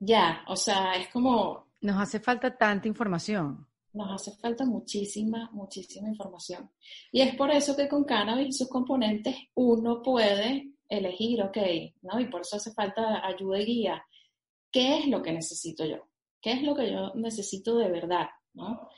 [0.04, 1.68] ya, o sea, es como...
[1.82, 3.68] Nos hace falta tanta información.
[3.94, 6.72] Nos hace falta muchísima, muchísima información.
[7.12, 11.58] Y es por eso que con cannabis y sus componentes uno puede elegir, ok,
[12.02, 12.20] ¿no?
[12.20, 14.06] Y por eso hace falta ayuda y guía.
[14.72, 16.08] ¿Qué es lo que necesito yo?
[16.42, 18.28] ¿Qué es lo que yo necesito de verdad?
[18.54, 18.90] ¿no?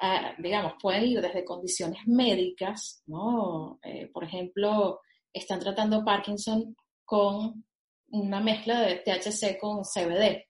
[0.00, 3.80] Ah, digamos, pueden ir desde condiciones médicas, ¿no?
[3.82, 5.00] Eh, por ejemplo,
[5.32, 7.64] están tratando Parkinson con
[8.10, 10.46] una mezcla de THC con CBD.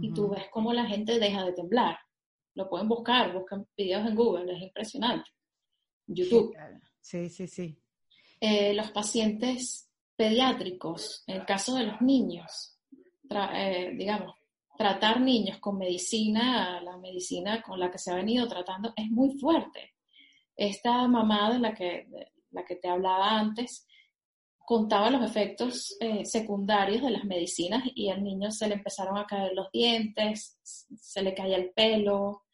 [0.00, 1.98] Y tú ves cómo la gente deja de temblar.
[2.54, 5.30] Lo pueden buscar, buscan videos en Google, es impresionante.
[6.06, 6.54] YouTube.
[7.00, 7.78] Sí, sí, sí.
[8.40, 12.78] Eh, los pacientes pediátricos, en el caso de los niños,
[13.54, 14.34] eh, digamos,
[14.76, 19.38] tratar niños con medicina, la medicina con la que se ha venido tratando es muy
[19.38, 19.94] fuerte.
[20.56, 23.86] Esta mamá de la que, de la que te hablaba antes,
[24.64, 29.26] contaba los efectos eh, secundarios de las medicinas y al niño se le empezaron a
[29.26, 32.44] caer los dientes, se le caía el pelo,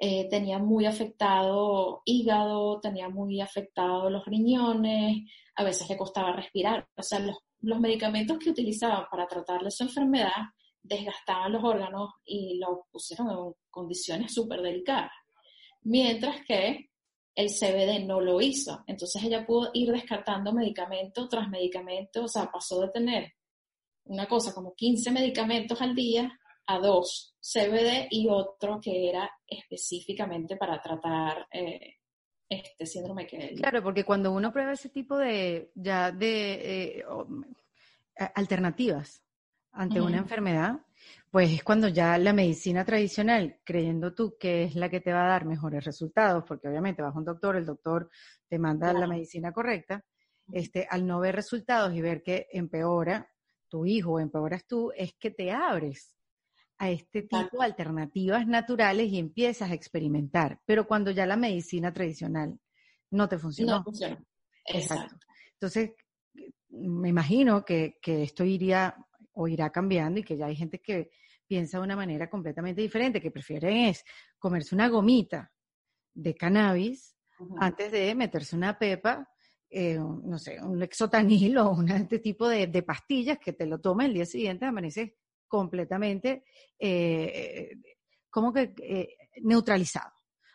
[0.00, 6.86] eh, tenía muy afectado hígado, tenía muy afectado los riñones, a veces le costaba respirar.
[6.96, 12.58] O sea, los, los medicamentos que utilizaban para tratarle su enfermedad desgastaban los órganos y
[12.58, 15.10] lo pusieron en condiciones súper delicadas.
[15.82, 16.90] Mientras que
[17.38, 18.82] el CBD no lo hizo.
[18.88, 23.32] Entonces ella pudo ir descartando medicamento tras medicamento, o sea, pasó de tener
[24.06, 30.56] una cosa como 15 medicamentos al día a dos CBD y otro que era específicamente
[30.56, 31.98] para tratar eh,
[32.48, 33.54] este síndrome que...
[33.54, 37.04] Claro, porque cuando uno prueba ese tipo de, ya de eh,
[38.34, 39.22] alternativas
[39.70, 40.80] ante una enfermedad,
[41.30, 45.24] pues es cuando ya la medicina tradicional, creyendo tú que es la que te va
[45.24, 48.10] a dar mejores resultados, porque obviamente vas a un doctor, el doctor
[48.48, 50.04] te manda la medicina correcta,
[50.52, 53.28] este, al no ver resultados y ver que empeora
[53.68, 56.14] tu hijo o empeoras tú, es que te abres
[56.78, 60.60] a este tipo de alternativas naturales y empiezas a experimentar.
[60.64, 62.58] Pero cuando ya la medicina tradicional
[63.10, 63.78] no te funcionó.
[63.78, 64.22] No funciona.
[64.64, 65.16] Exacto.
[65.54, 65.90] Entonces,
[66.70, 68.94] me imagino que, que esto iría
[69.40, 71.10] o irá cambiando y que ya hay gente que
[71.46, 74.04] piensa de una manera completamente diferente, que prefiere es
[74.38, 75.50] comerse una gomita
[76.12, 77.16] de cannabis
[77.58, 79.28] antes de meterse una pepa,
[79.70, 84.06] eh, no sé, un lexotanil o un, este tipo de, pastillas que te lo toma
[84.06, 86.44] el día siguiente, amanece completamente,
[86.76, 87.78] eh,
[88.28, 90.12] como que eh, neutralizado.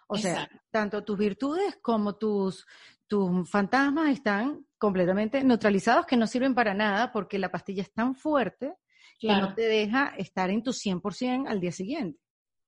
[0.08, 2.68] O sea, tanto tus virtudes como tus,
[3.08, 8.16] tus fantasmas están completamente neutralizados que no sirven para nada porque la pastilla es tan
[8.16, 8.76] fuerte
[9.18, 12.20] que no te deja estar en tu 100% al día siguiente.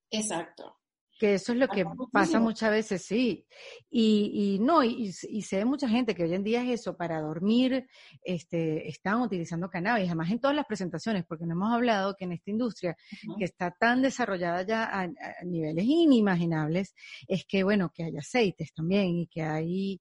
[0.09, 0.79] Exacto.
[1.19, 3.45] Que eso es lo que pasa muchas veces, sí.
[3.89, 6.95] Y, y no, y, y, sé de mucha gente que hoy en día es eso,
[6.95, 7.85] para dormir,
[8.23, 12.31] este, están utilizando cannabis, además en todas las presentaciones, porque no hemos hablado que en
[12.31, 12.95] esta industria,
[13.37, 15.09] que está tan desarrollada ya a,
[15.43, 16.95] niveles inimaginables,
[17.27, 19.99] es que, bueno, que hay aceites también y que hay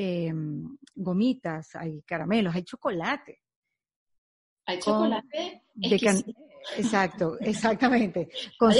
[0.00, 3.40] em, gomitas, hay caramelos, hay chocolate.
[4.66, 5.62] Hay chocolate.
[6.76, 8.28] Exacto, exactamente.
[8.58, 8.72] Con,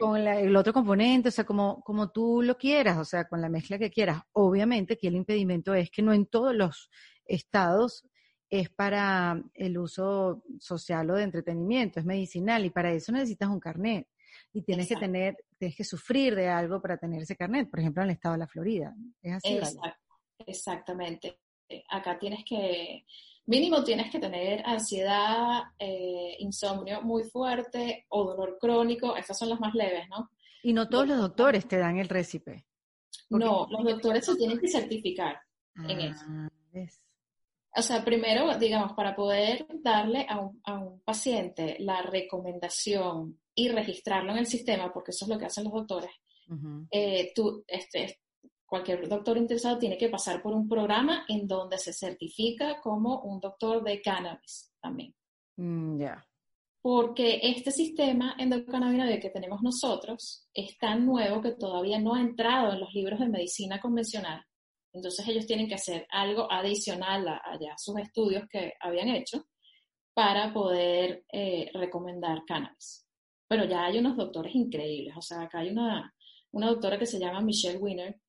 [0.00, 3.48] con el otro componente, o sea, como, como tú lo quieras, o sea, con la
[3.48, 4.22] mezcla que quieras.
[4.32, 6.90] Obviamente que el impedimento es que no en todos los
[7.24, 8.06] estados
[8.50, 13.60] es para el uso social o de entretenimiento, es medicinal y para eso necesitas un
[13.60, 14.08] carnet
[14.52, 18.02] y tienes que tener, tienes que sufrir de algo para tener ese carnet, por ejemplo,
[18.02, 18.94] en el estado de la Florida.
[19.22, 19.60] Es así.
[20.46, 21.40] Exactamente.
[21.90, 23.04] Acá tienes que
[23.48, 29.58] mínimo tienes que tener ansiedad, eh, insomnio muy fuerte o dolor crónico, esas son las
[29.58, 30.30] más leves, ¿no?
[30.62, 32.66] Y no todos los doctores te dan el récipe.
[33.30, 35.40] No, los doctores se tienen que certificar
[35.76, 36.24] en eso.
[36.26, 36.48] Ah,
[37.76, 44.38] o sea, primero, digamos, para poder darle a un, paciente la recomendación y registrarlo en
[44.38, 46.10] el sistema, porque eso es lo que hacen los doctores,
[46.90, 48.20] eh, tú, este,
[48.68, 53.40] cualquier doctor interesado tiene que pasar por un programa en donde se certifica como un
[53.40, 55.14] doctor de cannabis también.
[55.56, 56.24] Mm, ya.
[56.80, 62.72] Porque este sistema endocannabinoide que tenemos nosotros es tan nuevo que todavía no ha entrado
[62.72, 64.44] en los libros de medicina convencional.
[64.92, 69.46] Entonces ellos tienen que hacer algo adicional a, sus estudios que habían hecho
[70.14, 73.06] para poder eh, recomendar cannabis.
[73.48, 75.16] Pero ya hay unos doctores increíbles.
[75.16, 76.14] O sea, acá hay una,
[76.52, 78.20] una doctora que se llama Michelle Winner,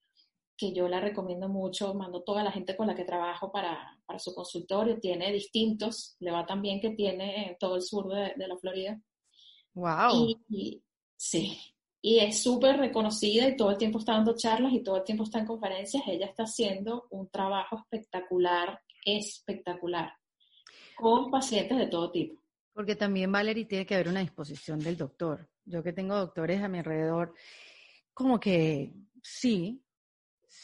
[0.59, 4.19] que yo la recomiendo mucho, mando toda la gente con la que trabajo para, para
[4.19, 8.33] su consultorio, tiene distintos, le va tan bien que tiene en todo el sur de,
[8.35, 9.01] de la Florida.
[9.73, 10.35] ¡Wow!
[10.49, 10.83] Y,
[11.15, 11.57] sí,
[12.01, 15.23] y es súper reconocida y todo el tiempo está dando charlas y todo el tiempo
[15.23, 20.11] está en conferencias, ella está haciendo un trabajo espectacular, espectacular,
[20.97, 22.41] con pacientes de todo tipo.
[22.73, 25.47] Porque también, Valerie, tiene que haber una disposición del doctor.
[25.63, 27.33] Yo que tengo doctores a mi alrededor,
[28.13, 28.91] como que
[29.23, 29.81] sí,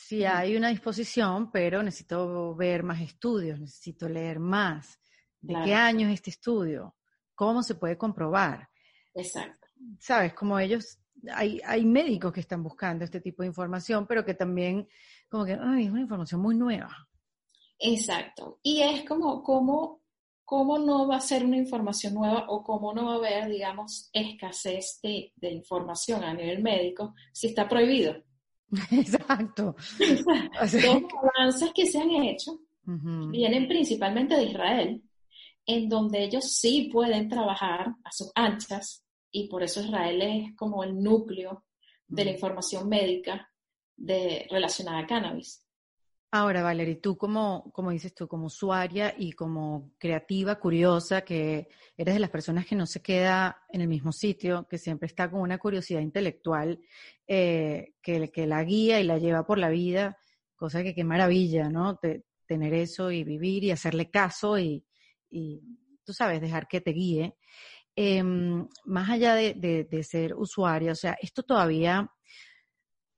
[0.08, 5.00] sí hay una disposición, pero necesito ver más estudios, necesito leer más.
[5.42, 6.96] ¿De qué año es este estudio?
[7.34, 8.70] ¿Cómo se puede comprobar?
[9.16, 9.68] Exacto.
[10.00, 11.00] Sabes, como ellos,
[11.34, 14.88] hay, hay médicos que están buscando este tipo de información, pero que también,
[15.28, 17.08] como que, ay, es una información muy nueva.
[17.80, 18.60] Exacto.
[18.62, 20.02] Y es como, como,
[20.44, 24.10] cómo no va a ser una información nueva o cómo no va a haber, digamos,
[24.14, 28.24] escasez de, de información a nivel médico si está prohibido.
[28.92, 29.76] Exacto.
[30.00, 30.76] Los
[31.36, 35.02] avances que se han hecho vienen principalmente de Israel,
[35.66, 40.84] en donde ellos sí pueden trabajar a sus anchas y por eso Israel es como
[40.84, 41.66] el núcleo
[42.08, 43.50] de la información médica
[43.98, 45.65] de, relacionada a cannabis.
[46.38, 52.14] Ahora, Valerie, tú como, como dices tú, como usuaria y como creativa, curiosa, que eres
[52.14, 55.40] de las personas que no se queda en el mismo sitio, que siempre está con
[55.40, 56.82] una curiosidad intelectual
[57.26, 60.18] eh, que, que la guía y la lleva por la vida,
[60.58, 62.02] cosa que qué maravilla, ¿no?
[62.46, 64.84] tener eso y vivir y hacerle caso y,
[66.04, 67.38] tú sabes, dejar que te guíe.
[67.96, 69.54] Em, más allá de,
[69.90, 72.12] de ser usuaria, o sea, esto todavía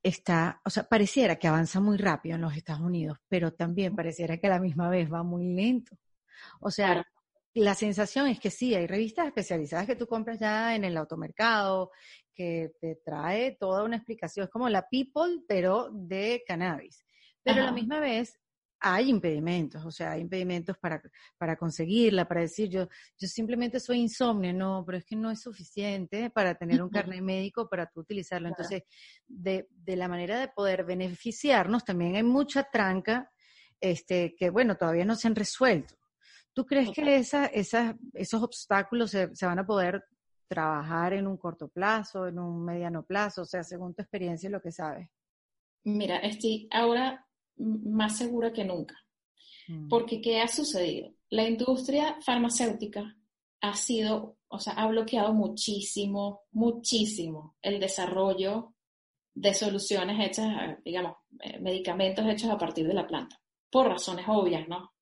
[0.08, 4.38] está, o sea, pareciera que avanza muy rápido en los Estados Unidos, pero también pareciera
[4.38, 5.96] que a la misma vez va muy lento.
[6.60, 7.04] O sea,
[7.54, 11.90] la sensación es que sí, hay revistas especializadas que tú compras ya en el automercado,
[12.34, 17.04] que te trae toda una explicación, es como la People, pero de cannabis.
[17.42, 18.38] Pero a la misma vez
[18.80, 21.02] hay impedimentos, o sea, hay impedimentos para,
[21.36, 22.88] para conseguirla, para decir yo,
[23.18, 27.22] yo simplemente soy insomnio, no, pero es que no es suficiente para tener un carnet
[27.22, 28.48] médico para tú utilizarlo.
[28.48, 28.82] Entonces,
[29.26, 33.30] de, de, la manera de poder beneficiarnos, también hay mucha tranca,
[33.80, 35.96] este, que bueno, todavía no se han resuelto.
[36.52, 40.04] ¿Tú crees que esa, esa, esos obstáculos se, se van a poder
[40.48, 44.52] trabajar en un corto plazo, en un mediano plazo, o sea, según tu experiencia y
[44.52, 45.08] lo que sabes?
[45.84, 47.27] Mira, estoy ahora
[47.58, 48.94] más segura que nunca.
[49.68, 49.88] Mm.
[49.88, 51.12] Porque, ¿qué ha sucedido?
[51.30, 53.16] La industria farmacéutica
[53.60, 58.74] ha sido, o sea, ha bloqueado muchísimo, muchísimo el desarrollo
[59.34, 63.40] de soluciones hechas, digamos, eh, medicamentos hechos a partir de la planta,
[63.70, 64.92] por razones obvias, ¿no?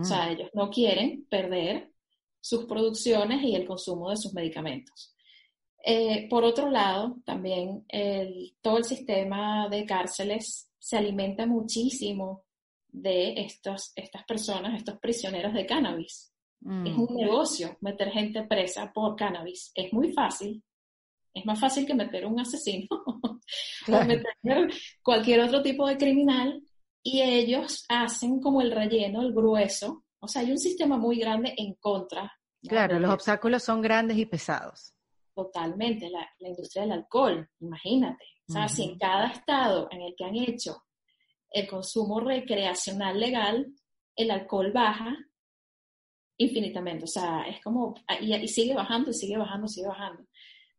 [0.00, 1.94] O sea, ellos no quieren perder
[2.38, 5.14] sus producciones y el consumo de sus medicamentos.
[5.82, 7.86] Eh, por otro lado, también
[8.60, 12.44] todo el sistema de cárceles se alimenta muchísimo
[12.88, 16.32] de estos, estas personas, estos prisioneros de cannabis.
[16.60, 17.16] Es un mm.
[17.16, 19.70] negocio meter gente presa por cannabis.
[19.76, 20.62] Es muy fácil.
[21.32, 22.88] Es más fácil que meter un asesino
[23.88, 24.72] o meter
[25.02, 26.60] cualquier otro tipo de criminal
[27.02, 30.04] y ellos hacen como el relleno, el grueso.
[30.18, 32.32] O sea, hay un sistema muy grande en contra.
[32.60, 34.94] Claro, los obstáculos son grandes y pesados.
[35.34, 36.10] Totalmente.
[36.10, 38.24] La, industria del alcohol, imagínate.
[38.48, 40.82] O sea, si en cada estado en el que han hecho
[41.50, 43.72] el consumo recreacional legal,
[44.16, 45.16] el alcohol baja
[46.38, 47.04] infinitamente.
[47.04, 50.24] O sea, es como, y, sigue bajando, y sigue bajando, sigue bajando.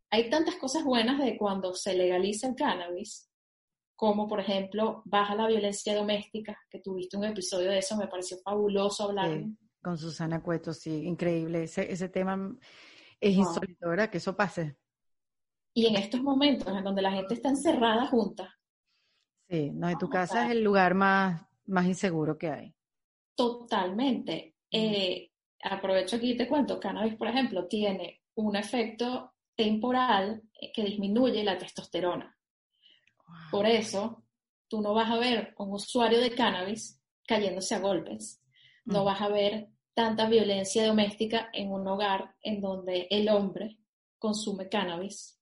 [0.09, 3.29] Hay tantas cosas buenas de cuando se legaliza el cannabis,
[3.95, 8.37] como por ejemplo, baja la violencia doméstica, que tuviste un episodio de eso, me pareció
[8.43, 9.43] fabuloso hablar.
[9.81, 11.63] con Susana Cueto, sí, increíble.
[11.63, 12.57] Ese, ese tema
[13.29, 14.09] es insólito, ¿verdad?
[14.09, 14.77] Que eso pase.
[15.73, 18.53] Y en estos momentos en donde la gente está encerrada junta,
[19.49, 22.75] Sí, no, en tu casa es el lugar más, más inseguro que hay.
[23.35, 24.55] Totalmente.
[24.71, 25.29] Eh,
[25.61, 30.41] aprovecho aquí y te cuento, cannabis, por ejemplo, tiene un efecto temporal
[30.73, 32.35] que disminuye la testosterona.
[33.51, 34.23] Por eso,
[34.67, 38.41] tú no vas a ver un usuario de cannabis cayéndose a golpes.
[38.85, 43.77] No vas a ver tanta violencia doméstica en un hogar en donde el hombre
[44.17, 45.39] consume cannabis.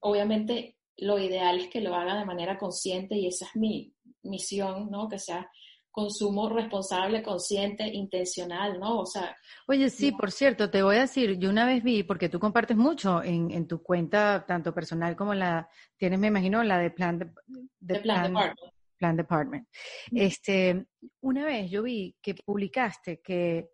[0.00, 4.90] Obviamente lo ideal es que lo haga de manera consciente y esa es mi misión,
[4.90, 5.08] ¿no?
[5.08, 5.50] Que sea
[5.90, 9.00] consumo responsable, consciente, intencional, ¿no?
[9.00, 9.36] O sea.
[9.66, 12.76] Oye, sí, por cierto, te voy a decir, yo una vez vi, porque tú compartes
[12.76, 18.00] mucho en, tu cuenta, tanto personal como la, tienes, me imagino, la de Plan, de,
[18.00, 18.58] plan, Department.
[19.00, 19.66] Plan Department.
[20.12, 20.86] Este,
[21.22, 23.70] una vez yo vi que publicaste que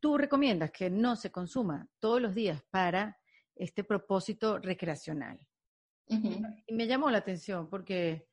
[0.00, 3.16] tú recomiendas que no se consuma todos los días para
[3.54, 5.38] este propósito recreacional.
[6.08, 8.27] Y me llamó la atención porque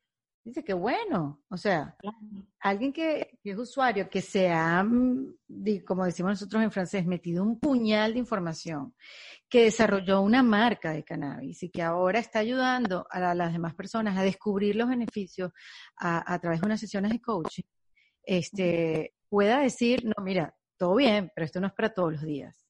[0.46, 1.98] dice que bueno, o sea,
[2.60, 5.36] alguien que, es usuario, que se ha, mm,
[5.86, 8.94] como decimos nosotros en francés, metido un puñal de información,
[9.50, 14.16] que desarrolló una marca de cannabis y que ahora está ayudando a, las demás personas
[14.18, 15.52] a descubrir los beneficios
[15.98, 17.64] a, través de unas sesiones de coaching,
[18.24, 22.68] este, pueda decir, no, mira, todo bien, pero esto no es para todos los días.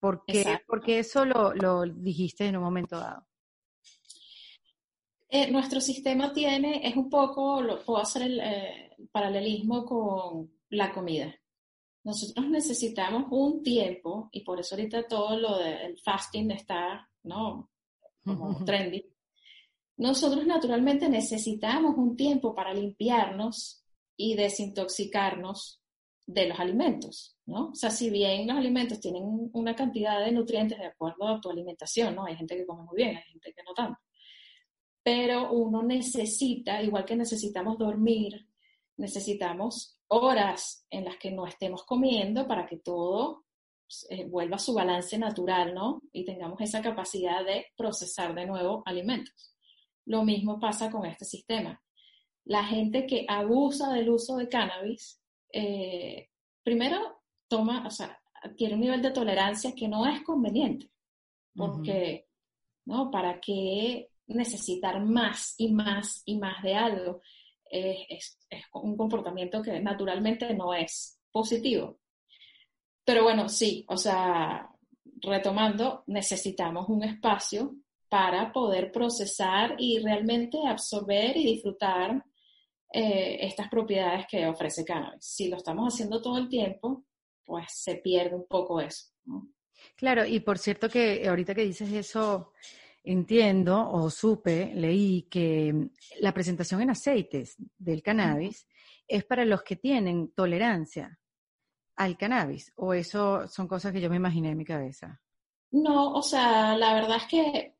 [0.00, 0.60] ¿Por qué?
[0.66, 3.26] Porque eso lo, lo dijiste en un momento dado.
[5.28, 10.92] Eh, nuestro sistema tiene, es un poco, lo, puedo hacer el eh, paralelismo con la
[10.92, 11.34] comida.
[12.04, 17.70] Nosotros necesitamos un tiempo, y por eso ahorita todo lo del fasting está, ¿no?
[18.24, 19.04] Como trendy.
[19.96, 23.82] Nosotros naturalmente necesitamos un tiempo para limpiarnos
[24.16, 25.82] y desintoxicarnos
[26.26, 27.70] de los alimentos, ¿no?
[27.70, 29.22] O sea, si bien los alimentos tienen
[29.52, 32.26] una cantidad de nutrientes de acuerdo a tu alimentación, ¿no?
[32.26, 33.98] Hay gente que come muy bien, hay gente que no tanto
[35.06, 38.48] pero uno necesita, igual que necesitamos dormir,
[38.96, 43.44] necesitamos horas en las que no estemos comiendo para que todo
[44.10, 46.02] eh, vuelva a su balance natural, ¿no?
[46.10, 49.54] Y tengamos esa capacidad de procesar de nuevo alimentos.
[50.06, 51.80] Lo mismo pasa con este sistema.
[52.44, 56.30] La gente que abusa del uso de cannabis, eh,
[56.64, 60.90] primero toma, o sea, adquiere un nivel de tolerancia que no es conveniente,
[61.54, 62.26] porque,
[62.86, 63.08] ¿no?
[63.08, 67.20] ¿Para qué necesitar más y más y más de algo
[67.70, 68.38] es,
[68.72, 71.98] un comportamiento que naturalmente no es positivo.
[73.04, 74.68] Pero bueno, sí, o sea,
[75.22, 77.76] retomando, necesitamos un espacio
[78.08, 82.24] para poder procesar y realmente absorber y disfrutar
[82.92, 85.24] eh, estas propiedades que ofrece cannabis.
[85.24, 87.04] Si lo estamos haciendo todo el tiempo,
[87.44, 89.10] pues se pierde un poco eso.
[89.96, 92.52] Claro, y por cierto que ahorita que dices eso,
[93.06, 95.90] entiendo o supe, leí que
[96.20, 98.66] la presentación en aceites del cannabis
[99.06, 101.18] es para los que tienen tolerancia
[101.96, 105.20] al cannabis, o eso son cosas que yo me imaginé en mi cabeza.
[105.70, 107.76] No, o sea, la verdad es que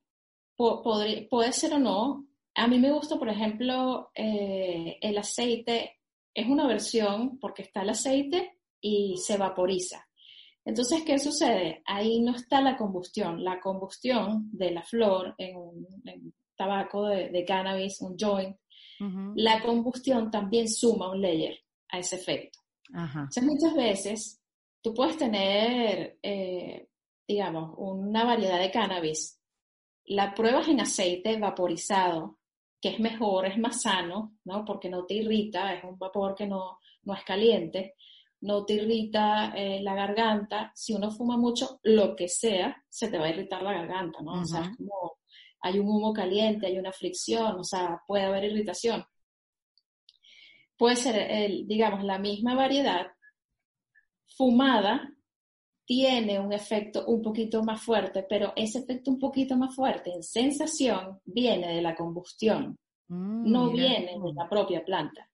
[0.57, 2.27] puede ser o no.
[2.55, 6.01] A mí me gusta, por ejemplo, eh, el aceite,
[6.33, 10.06] es una versión porque está el aceite y se vaporiza.
[10.67, 11.81] Entonces, ¿qué sucede?
[11.87, 13.43] Ahí no está la combustión.
[13.43, 15.87] La combustión de la flor en un
[16.57, 18.57] tabaco de, cannabis, un joint,
[19.37, 21.57] la combustión también suma un layer
[21.91, 22.59] a ese efecto.
[22.93, 24.43] Entonces, muchas veces
[24.83, 26.89] tú puedes tener, eh,
[27.29, 29.41] digamos, una variedad de cannabis.
[30.07, 32.39] La pruebas en aceite vaporizado,
[32.81, 34.65] que es mejor, es más sano, ¿no?
[34.65, 37.95] Porque no te irrita, es un vapor que no, no es caliente
[38.47, 40.73] no te irrita eh, la garganta.
[40.75, 44.41] Si uno fuma mucho, lo que sea, se te va a irritar la garganta, ¿no?
[44.41, 45.19] O sea, es como
[45.61, 49.05] hay un humo caliente, hay una fricción, o sea, puede haber irritación.
[50.77, 53.07] Puede ser, el, digamos, la misma variedad
[54.37, 55.13] fumada
[55.85, 60.23] tiene un efecto un poquito más fuerte, pero ese efecto un poquito más fuerte en
[60.23, 62.79] sensación viene de la combustión,
[63.09, 65.29] mm, no viene de la propia planta.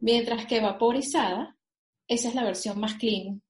[0.00, 1.57] Mientras que vaporizada,
[2.08, 3.42] esa es la versión más clean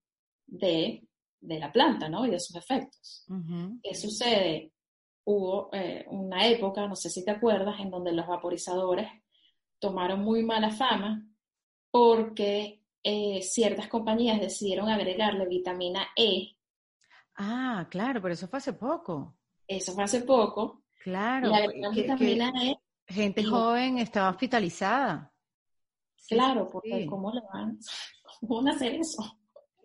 [0.46, 1.04] de,
[1.40, 2.26] la planta, ¿no?
[2.26, 3.24] Y de sus efectos.
[3.82, 4.72] ¿Qué sucede?
[5.24, 9.08] Hubo eh, una época, no sé si te acuerdas, en donde los vaporizadores
[9.78, 11.24] tomaron muy mala fama
[11.90, 16.56] porque eh, ciertas compañías decidieron agregarle vitamina E.
[17.36, 19.36] Ah, claro, pero eso fue hace poco.
[19.66, 20.82] Eso fue hace poco.
[21.02, 21.52] Claro.
[21.94, 22.76] vitamina E.
[23.06, 25.32] Gente joven estaba hospitalizada.
[26.26, 27.78] Claro, porque ¿cómo le van,
[28.40, 29.38] ¿cómo van a hacer eso?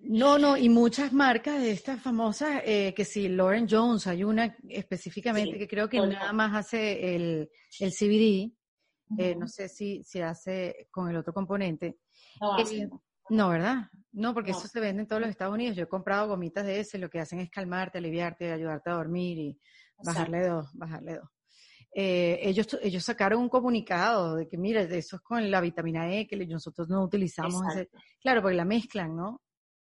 [0.05, 4.57] No, no, y muchas marcas de estas famosas, eh, que si Lauren Jones, hay una
[4.67, 8.53] específicamente que creo que nada más hace el, el CBD,
[9.17, 11.99] eh, no sé si, si hace con el otro componente,
[12.59, 12.89] eh,
[13.29, 13.89] no, ¿verdad?
[14.11, 15.77] No, porque eso se vende en todos los Estados Unidos.
[15.77, 19.37] Yo he comprado gomitas de ese, lo que hacen es calmarte, aliviarte, ayudarte a dormir
[19.39, 19.59] y
[20.03, 21.29] bajarle dos, bajarle dos.
[21.95, 26.27] Eh, ellos, ellos sacaron un comunicado de que, mira, eso es con la vitamina E
[26.27, 27.61] que nosotros no utilizamos.
[28.21, 29.41] claro, porque la mezclan, ¿no?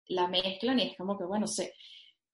[0.08, 1.74] La mezclan y es como que, bueno, sé.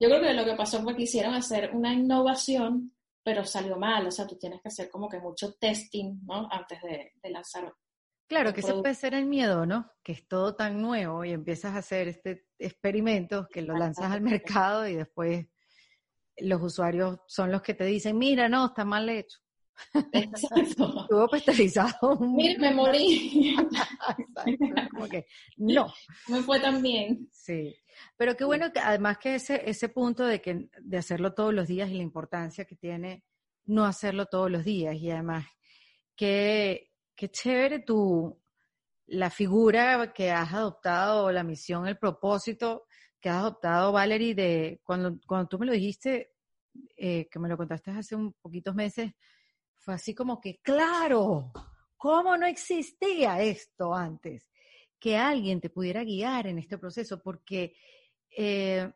[0.01, 2.93] Yo creo que lo que pasó fue que quisieron hacer una innovación,
[3.23, 4.07] pero salió mal.
[4.07, 6.49] O sea, tú tienes que hacer como que mucho testing, ¿no?
[6.51, 7.73] Antes de, de lanzar
[8.33, 9.93] Claro, que ese puede ser el miedo, ¿no?
[10.03, 14.23] Que es todo tan nuevo y empiezas a hacer este experimento que lo lanzas al
[14.23, 15.47] mercado y después
[16.39, 19.39] los usuarios son los que te dicen, mira, no, está mal hecho.
[20.13, 20.53] Exacto.
[21.03, 22.19] Estuvo pasteurizado.
[22.21, 23.57] Mira, me morí.
[24.91, 25.27] Como que,
[25.57, 25.93] no.
[26.29, 27.29] Me fue tan bien.
[27.31, 27.75] Sí.
[28.17, 31.69] Pero qué bueno que además que ese, ese punto de que de hacerlo todos los
[31.69, 33.25] días y la importancia que tiene
[33.65, 35.47] no hacerlo todos los días y además
[36.17, 38.41] que qué chévere tu,
[39.07, 42.87] la figura que has adoptado, la misión, el propósito
[43.21, 46.33] que has adoptado, Valerie, de cuando, cuando tú me lo dijiste,
[46.97, 49.13] eh, que me lo contaste hace un poquitos meses,
[49.83, 51.53] fue así como que, claro,
[51.97, 54.49] ¿cómo no existía esto antes?
[54.99, 57.75] Que alguien te pudiera guiar en este proceso, porque
[58.31, 58.93] eh,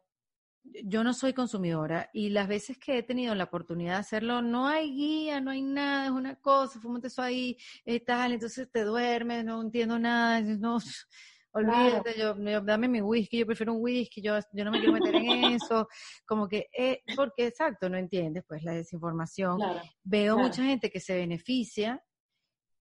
[0.84, 4.68] yo no soy consumidora y las veces que he tenido la oportunidad de hacerlo, no
[4.68, 7.58] hay guía, no hay nada, es una cosa, fúmate eso ahí,
[8.06, 10.78] tal, entonces te duermes, no entiendo nada, no,
[11.56, 15.14] olvídate, yo, dame mi whisky, yo prefiero un whisky, yo, yo no me quiero meter
[15.14, 15.88] en eso,
[16.26, 19.58] como que, eh, porque exacto, no entiendes, pues la desinformación.
[20.04, 22.02] Veo mucha gente que se beneficia,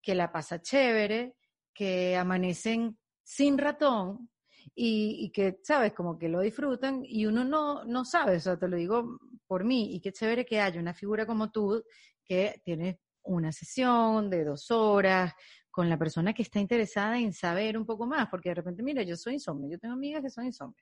[0.01, 1.35] que la pasa chévere,
[1.73, 4.29] que amanecen sin ratón,
[4.73, 5.93] y, que, ¿sabes?
[5.93, 9.63] Como que lo disfrutan y uno no, no sabe, o sea, te lo digo por
[9.63, 11.83] mí, y qué chévere que haya una figura como tú
[12.25, 15.33] que tiene una sesión de dos horas
[15.75, 19.03] con la persona que está interesada en saber un poco más, porque de repente, mira,
[19.03, 20.81] yo soy insomnio, yo tengo amigas que son insomnes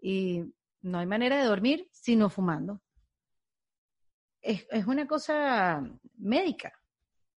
[0.00, 0.44] y
[0.82, 2.80] no hay manera de dormir sino fumando.
[4.40, 5.84] Es, es una cosa
[6.16, 6.72] médica.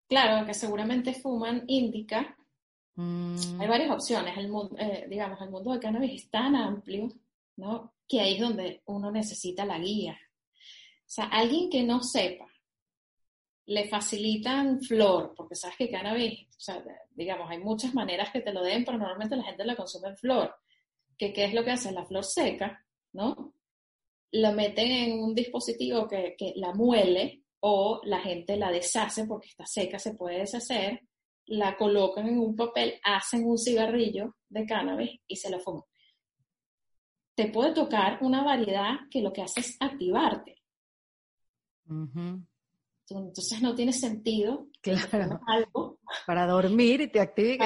[0.09, 2.35] Claro, que seguramente fuman indica
[2.97, 3.69] hay mm.
[3.69, 4.37] varias opciones.
[4.37, 7.07] El mundo, eh, digamos, el mundo del cannabis es tan amplio,
[7.55, 7.93] ¿no?
[8.05, 10.19] Que ahí es donde uno necesita la guía.
[10.53, 12.50] O sea, alguien que no sepa,
[13.65, 18.63] le facilitan flor, porque sabes que cannabis, o digamos, hay muchas maneras que te lo
[18.63, 20.55] den, pero normalmente la gente la consume en flor.
[21.17, 21.91] ¿Qué, qué es lo que hace?
[21.91, 22.83] La flor seca,
[23.13, 23.53] ¿no?
[24.31, 29.49] La meten en un dispositivo que, que la muele o la gente la deshace porque
[29.49, 31.01] está seca, se puede deshacer
[31.51, 35.83] la colocan en un papel, hacen un cigarrillo de cannabis y se lo fuman.
[37.35, 40.61] Te puede tocar una variedad que lo que hace es activarte.
[43.09, 45.39] Entonces no tiene sentido claro.
[45.47, 47.57] algo para dormir y te active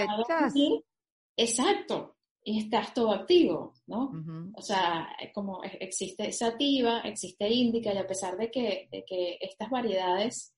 [1.37, 4.11] Exacto, y estás todo activo, ¿no?
[4.55, 9.69] O sea, como existe sativa, existe índica, y a pesar de que, de que estas
[9.69, 10.55] variedades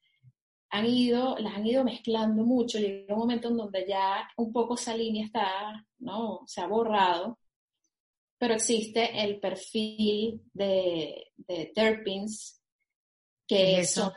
[0.69, 4.75] han ido, las han ido mezclando mucho, llega un momento en donde ya un poco
[4.75, 6.41] esa línea está, ¿no?
[6.45, 7.39] Se ha borrado,
[8.37, 12.61] pero existe el perfil de, de terpenes,
[13.47, 14.11] que son,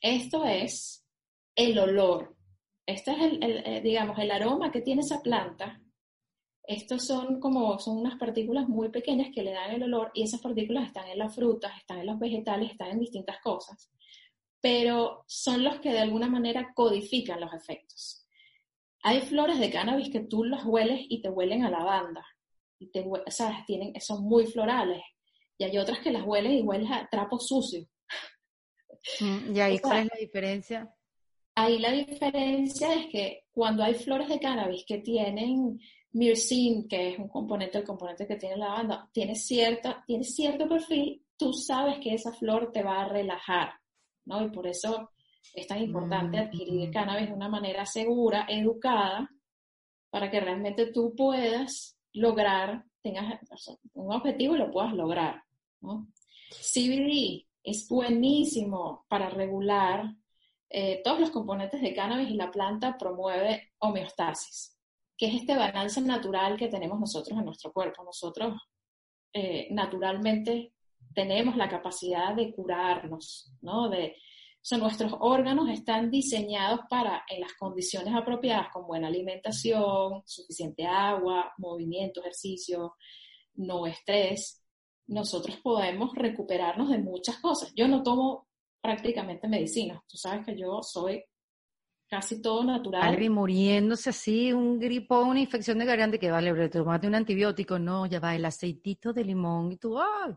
[0.00, 1.06] esto es
[1.54, 2.36] el olor,
[2.86, 5.80] este es el, el, digamos, el aroma que tiene esa planta.
[6.64, 10.40] Estos son como, son unas partículas muy pequeñas que le dan el olor y esas
[10.40, 13.90] partículas están en las frutas, están en los vegetales, están en distintas cosas
[14.60, 18.26] pero son los que de alguna manera codifican los efectos.
[19.02, 22.26] Hay flores de cannabis que tú las hueles y te huelen a lavanda.
[22.80, 25.02] y te, sea, tienen, son muy florales.
[25.56, 27.86] Y hay otras que las huelen y huelen a trapo sucio.
[29.20, 30.94] Mm, ¿Y ahí cuál es la diferencia?
[31.54, 35.80] Ahí la diferencia es que cuando hay flores de cannabis que tienen
[36.12, 40.68] myrcene, que es un componente, el componente que tiene la banda, tiene, cierta, tiene cierto
[40.68, 43.72] perfil, tú sabes que esa flor te va a relajar,
[44.24, 44.44] ¿no?
[44.44, 45.10] Y por eso
[45.54, 49.28] es tan importante adquirir cannabis de una manera segura, educada,
[50.10, 53.40] para que realmente tú puedas lograr, tengas
[53.94, 55.42] un objetivo y lo puedas lograr,
[55.80, 56.06] ¿no?
[56.50, 60.14] CBD es buenísimo para regular
[60.70, 64.78] eh, todos los componentes de cannabis y la planta promueve homeostasis
[65.18, 68.04] que es este balance natural que tenemos nosotros en nuestro cuerpo.
[68.04, 68.54] Nosotros
[69.32, 70.72] eh, naturalmente
[71.12, 73.88] tenemos la capacidad de curarnos, ¿no?
[73.88, 74.16] De,
[74.70, 81.52] o nuestros órganos están diseñados para, en las condiciones apropiadas, con buena alimentación, suficiente agua,
[81.58, 82.94] movimiento, ejercicio,
[83.54, 84.62] no estrés,
[85.08, 87.72] nosotros podemos recuperarnos de muchas cosas.
[87.74, 88.46] Yo no tomo
[88.80, 90.02] prácticamente medicina.
[90.06, 91.24] Tú sabes que yo soy
[92.08, 93.02] casi todo natural.
[93.02, 98.06] Alguien muriéndose así, un gripo, una infección de garganta, que vale, tomate un antibiótico, no,
[98.06, 100.34] ya va el aceitito de limón y tú, ¡ay!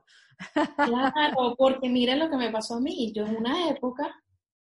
[0.75, 3.11] Claro, porque mira lo que me pasó a mí.
[3.13, 4.21] Yo en una época,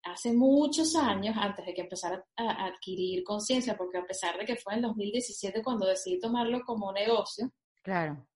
[0.03, 4.55] hace muchos años, antes de que empezara a adquirir conciencia, porque a pesar de que
[4.55, 8.27] fue en 2017 cuando decidí tomarlo como negocio, claro.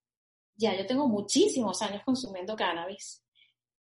[0.56, 3.22] Ya yo tengo muchísimos años consumiendo cannabis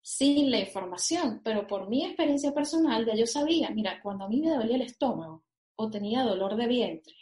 [0.01, 4.41] sin la información, pero por mi experiencia personal ya yo sabía, mira, cuando a mí
[4.41, 5.43] me dolía el estómago
[5.75, 7.15] o tenía dolor de vientre,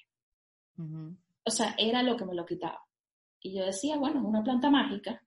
[1.43, 2.81] o sea, era lo que me lo quitaba.
[3.41, 5.21] Y yo decía, bueno, es una planta mágica,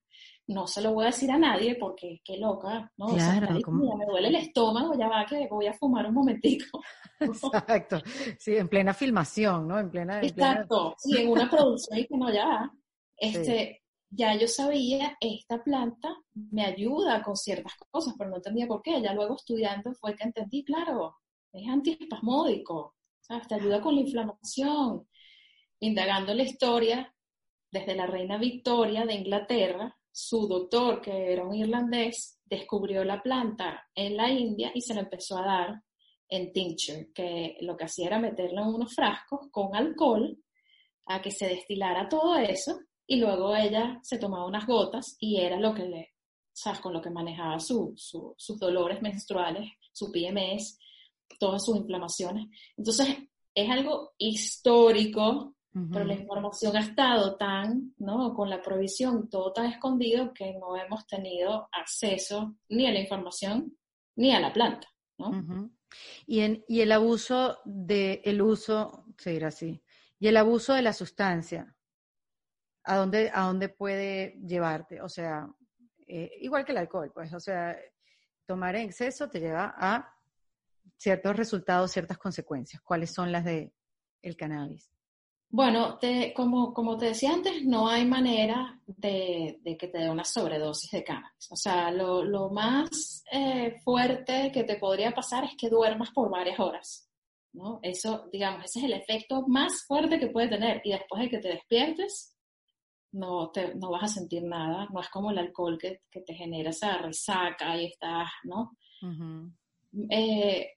[0.46, 3.08] no se lo voy a decir a nadie porque qué loca, ¿no?
[3.08, 6.80] Claro, me duele el estómago, ya va que voy a fumar un momentico.
[7.20, 8.02] Exacto,
[8.38, 9.78] sí, en plena filmación, ¿no?
[9.78, 10.20] En plena...
[10.20, 12.74] Exacto, sí, en una producción y que no, ya va.
[13.16, 13.81] Este,
[14.14, 19.00] ya yo sabía, esta planta me ayuda con ciertas cosas, pero no entendía por qué.
[19.00, 21.16] Ya luego estudiando fue que entendí, claro,
[21.50, 23.48] es antiespasmódico, ¿sabes?
[23.48, 25.08] te ayuda con la inflamación.
[25.80, 27.14] Indagando la historia,
[27.70, 33.88] desde la reina Victoria de Inglaterra, su doctor, que era un irlandés, descubrió la planta
[33.94, 35.82] en la India y se la empezó a dar
[36.28, 40.38] en tincture, que lo que hacía era meterla en unos frascos con alcohol
[41.06, 42.78] a que se destilara todo eso
[43.12, 46.14] y luego ella se tomaba unas gotas y era lo que le,
[46.50, 46.80] ¿sabes?
[46.80, 50.78] Con lo que manejaba su, sus dolores menstruales, su PMS,
[51.38, 52.46] todas sus inflamaciones.
[52.74, 53.08] Entonces,
[53.54, 55.56] es algo histórico,
[55.92, 58.32] pero la información ha estado tan, ¿no?
[58.32, 63.76] Con la provisión, todo tan escondido que no hemos tenido acceso ni a la información
[64.16, 64.88] ni a la planta,
[65.18, 65.70] ¿no?
[66.26, 69.82] y, en, y el abuso de, el uso, se dirá así,
[70.18, 71.74] y el abuso de la sustancia,
[72.84, 75.00] a dónde, a dónde puede llevarte.
[75.00, 75.48] O sea,
[76.06, 77.76] eh, igual que el alcohol, pues, o sea,
[78.46, 80.14] tomar en exceso te lleva a
[80.96, 82.82] ciertos resultados, ciertas consecuencias.
[82.82, 83.72] ¿Cuáles son las de
[84.22, 84.90] el cannabis?
[85.48, 90.24] Bueno, te, como, como te decía antes, no hay manera de, que te dé una
[90.24, 91.50] sobredosis de cannabis.
[91.50, 96.30] O sea, lo, lo más eh, fuerte que te podría pasar es que duermas por
[96.30, 97.06] varias horas.
[97.52, 97.80] ¿no?
[97.82, 100.80] Eso, digamos, ese es el efecto más fuerte que puede tener.
[100.84, 102.34] Y después de que te despiertes,
[103.12, 106.70] no, te, no vas a sentir nada, no es como el alcohol que, te genera
[106.70, 108.76] esa resaca y estás, ¿no?
[110.10, 110.70] Eh,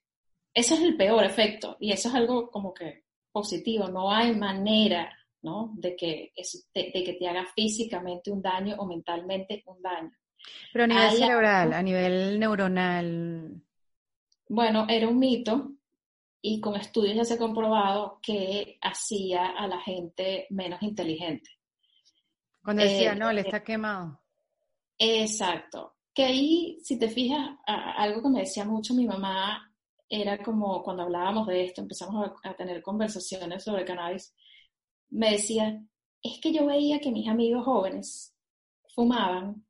[0.54, 5.12] ese es el peor efecto y eso es algo como que positivo, no hay manera,
[5.42, 5.74] ¿no?
[5.76, 6.34] De que,
[6.74, 10.12] de, que te haga físicamente un daño o mentalmente un daño.
[10.72, 13.62] Pero a nivel cerebral, a nivel neuronal.
[14.48, 15.72] Bueno, era un mito
[16.42, 21.50] y con estudios ya se ha comprobado que hacía a la gente menos inteligente.
[22.66, 24.20] Cuando decía, eh, no, le eh, está quemado.
[24.97, 25.97] Exacto.
[26.11, 29.72] Que ahí, si te fijas, algo que me decía mucho mi mamá
[30.09, 34.34] era como cuando hablábamos de esto, empezamos a, tener conversaciones sobre cannabis,
[35.09, 35.80] me decía,
[36.24, 38.34] es que yo veía que mis amigos jóvenes
[38.95, 39.63] fumaban,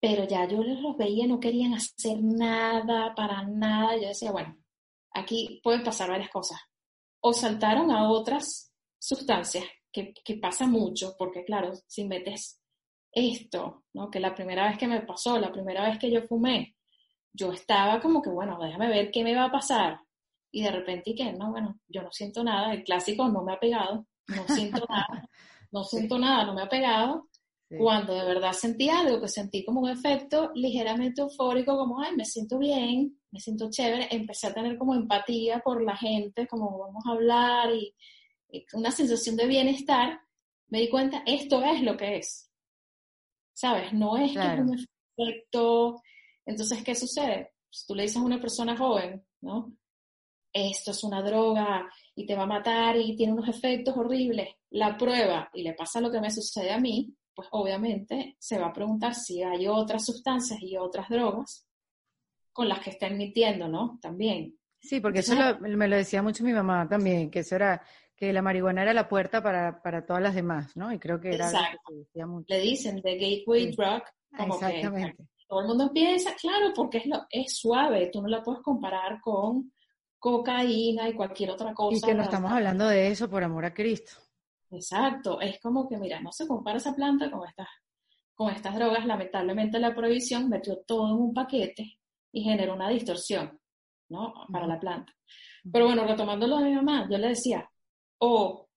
[0.00, 3.96] pero ya yo los veía, no querían hacer nada, para nada.
[3.96, 4.56] Yo decía, bueno,
[5.12, 6.60] aquí pueden pasar varias cosas.
[7.20, 12.60] O saltaron a otras sustancias que, pasa mucho, porque claro, si metes
[13.12, 14.10] esto, ¿no?
[14.10, 16.74] Que la primera vez que me pasó, la primera vez que yo fumé,
[17.32, 20.00] yo estaba como que, bueno, déjame ver qué me va a pasar.
[20.50, 21.32] Y de repente, ¿y qué?
[21.32, 25.28] No, bueno, yo no siento nada, el clásico no me ha pegado, no siento nada,
[25.70, 27.28] no siento nada, no me ha pegado.
[27.78, 32.26] Cuando de verdad sentí algo, que sentí como un efecto ligeramente eufórico, como, ay, me
[32.26, 37.02] siento bien, me siento chévere, empecé a tener como empatía por la gente, como vamos
[37.06, 37.94] a hablar y,
[38.74, 40.20] una sensación de bienestar,
[40.68, 42.50] me di cuenta, esto es lo que es.
[43.54, 43.92] ¿Sabes?
[43.92, 44.86] No es que es un
[45.18, 46.02] efecto.
[46.46, 47.52] Entonces, ¿qué sucede?
[47.70, 49.76] Si tú le dices a una persona joven, ¿no?
[50.52, 54.96] Esto es una droga y te va a matar y tiene unos efectos horribles, la
[54.96, 58.72] prueba y le pasa lo que me sucede a mí, pues obviamente se va a
[58.72, 61.66] preguntar si hay otras sustancias y otras drogas
[62.52, 63.98] con las que estén mintiendo, ¿no?
[64.00, 64.58] También.
[64.78, 67.82] Sí, porque eso me lo decía mucho mi mamá también, que eso era,
[68.22, 70.92] que la marihuana era la puerta para, para todas las demás, ¿no?
[70.92, 71.92] Y creo que era Exacto.
[71.92, 72.46] decía mucho.
[72.54, 74.04] Le dicen the gateway drug,
[74.38, 75.16] como que
[75.48, 79.20] todo el mundo piensa, claro, porque es, lo, es suave, tú no la puedes comparar
[79.20, 79.72] con
[80.20, 81.96] cocaína y cualquier otra cosa.
[81.96, 84.12] Y que no estamos hablando de eso por amor a Cristo.
[84.70, 87.66] Exacto, es como que, mira, no se compara esa planta con estas,
[88.36, 89.04] con estas drogas.
[89.04, 91.98] Lamentablemente la prohibición metió todo en un paquete
[92.30, 93.58] y generó una distorsión,
[94.10, 94.32] ¿no?
[94.52, 95.12] Para la planta.
[95.72, 97.68] Pero bueno, retomando lo de mi mamá, yo le decía,
[98.24, 98.68] o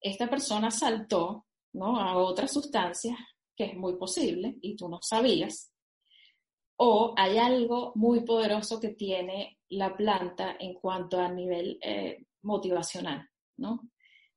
[0.00, 2.00] esta persona saltó, ¿no?
[2.00, 3.16] A otras sustancias,
[3.56, 5.72] que es muy posible, y tú no sabías,
[6.78, 13.28] o hay algo muy poderoso que tiene la planta en cuanto a nivel eh, motivacional,
[13.56, 13.88] ¿no?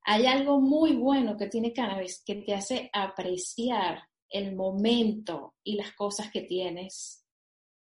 [0.03, 5.93] Hay algo muy bueno que tiene cannabis que te hace apreciar el momento y las
[5.93, 7.25] cosas que tienes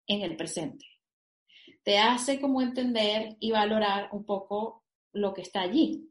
[0.06, 0.84] en el presente.
[1.82, 6.07] Te hace como entender y valorar un poco lo que está allí.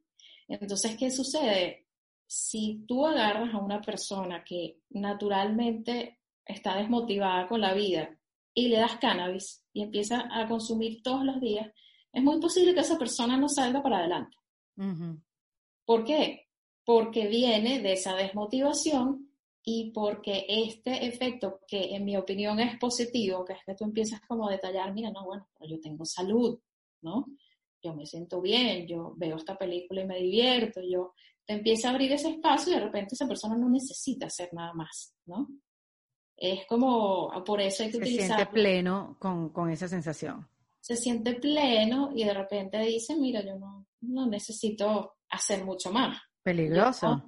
[0.48, 1.88] Entonces, ¿qué sucede?
[2.26, 8.18] Si tú agarras a una persona que naturalmente está desmotivada con la vida
[8.54, 11.72] y le das cannabis y empieza a consumir todos los días,
[12.12, 14.38] es muy posible que esa persona no salga para adelante.
[15.86, 16.48] ¿Por qué?
[16.84, 19.32] Porque viene de esa desmotivación
[19.64, 24.22] y porque este efecto, que en mi opinión es positivo, que es que tú empiezas
[24.22, 26.58] como a detallar, mira, no, bueno, yo tengo salud,
[27.02, 27.26] ¿no?
[27.88, 31.14] Yo me siento bien, yo veo esta película y me divierto, yo
[31.46, 34.74] te empieza a abrir ese espacio y de repente esa persona no necesita hacer nada
[34.74, 35.48] más, ¿no?
[36.36, 38.28] Es como, por eso hay que utilizar...
[38.28, 40.46] Se siente pleno con, con esa sensación.
[40.82, 46.18] Se siente pleno y de repente dice, mira, yo no, no necesito hacer mucho más.
[46.44, 47.24] Peligroso.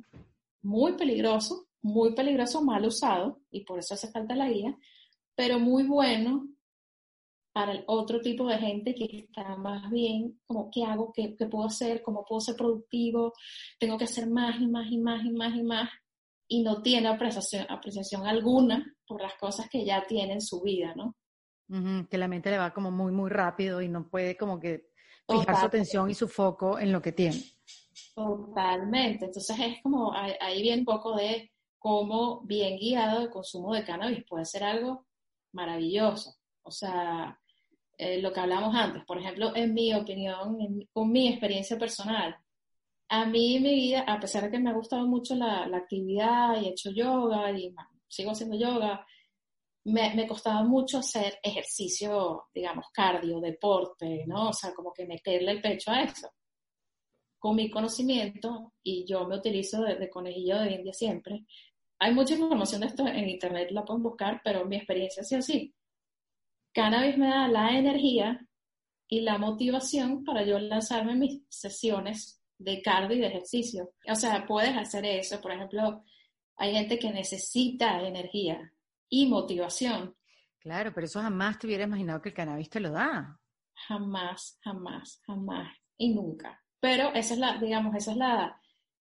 [0.64, 4.78] Muy peligroso, muy peligroso, mal usado, y por eso hace falta la guía,
[5.36, 6.46] pero muy bueno
[7.52, 11.12] para el otro tipo de gente que está más bien como, ¿qué hago?
[11.14, 12.02] ¿Qué, ¿Qué, puedo hacer?
[12.04, 13.34] ¿Cómo puedo ser productivo?
[13.80, 15.90] Tengo que hacer más y más y más y más y más.
[16.48, 20.94] Y no tiene apreciación, apreciación alguna por las cosas que ya tiene en su vida,
[20.96, 21.16] ¿no?
[22.10, 24.90] que la mente le va como muy, muy rápido y no puede como que
[25.28, 27.44] fijar su atención y su foco en lo que tiene.
[28.16, 29.26] Totalmente.
[29.26, 34.26] Entonces es como, ahí viene un poco de cómo bien guiado el consumo de cannabis
[34.28, 35.06] puede ser algo
[35.54, 36.39] maravilloso.
[36.70, 37.40] O sea,
[37.98, 42.38] eh, lo que hablamos antes, por ejemplo, en mi opinión, con mi experiencia personal,
[43.10, 46.68] a mí mi vida, a pesar de que me ha gustado mucho la, actividad y
[46.68, 47.74] he hecho yoga y
[48.08, 49.06] sigo haciendo yoga,
[49.86, 54.50] me, costaba mucho hacer ejercicio, digamos, cardio, deporte, ¿no?
[54.50, 56.30] O sea, como que meterle el pecho a eso.
[57.40, 61.46] Con mi conocimiento, y yo me utilizo de, conejillo de India siempre,
[62.00, 65.40] hay mucha información de esto en internet, la pueden buscar, pero mi experiencia ha sido
[65.40, 65.74] así.
[66.74, 68.46] Cannabis me da la energía
[69.08, 73.94] y la motivación para yo lanzarme mis sesiones de cardio y de ejercicio.
[74.08, 75.42] O sea, puedes hacer eso.
[75.42, 76.04] Por ejemplo,
[76.58, 78.72] hay gente que necesita energía,
[79.10, 80.16] y motivación.
[80.60, 83.40] Claro, pero eso jamás te hubiera imaginado que el cannabis te lo da.
[83.88, 86.62] Jamás, jamás, jamás y nunca.
[86.80, 88.62] Pero esa es la, digamos, esa es la,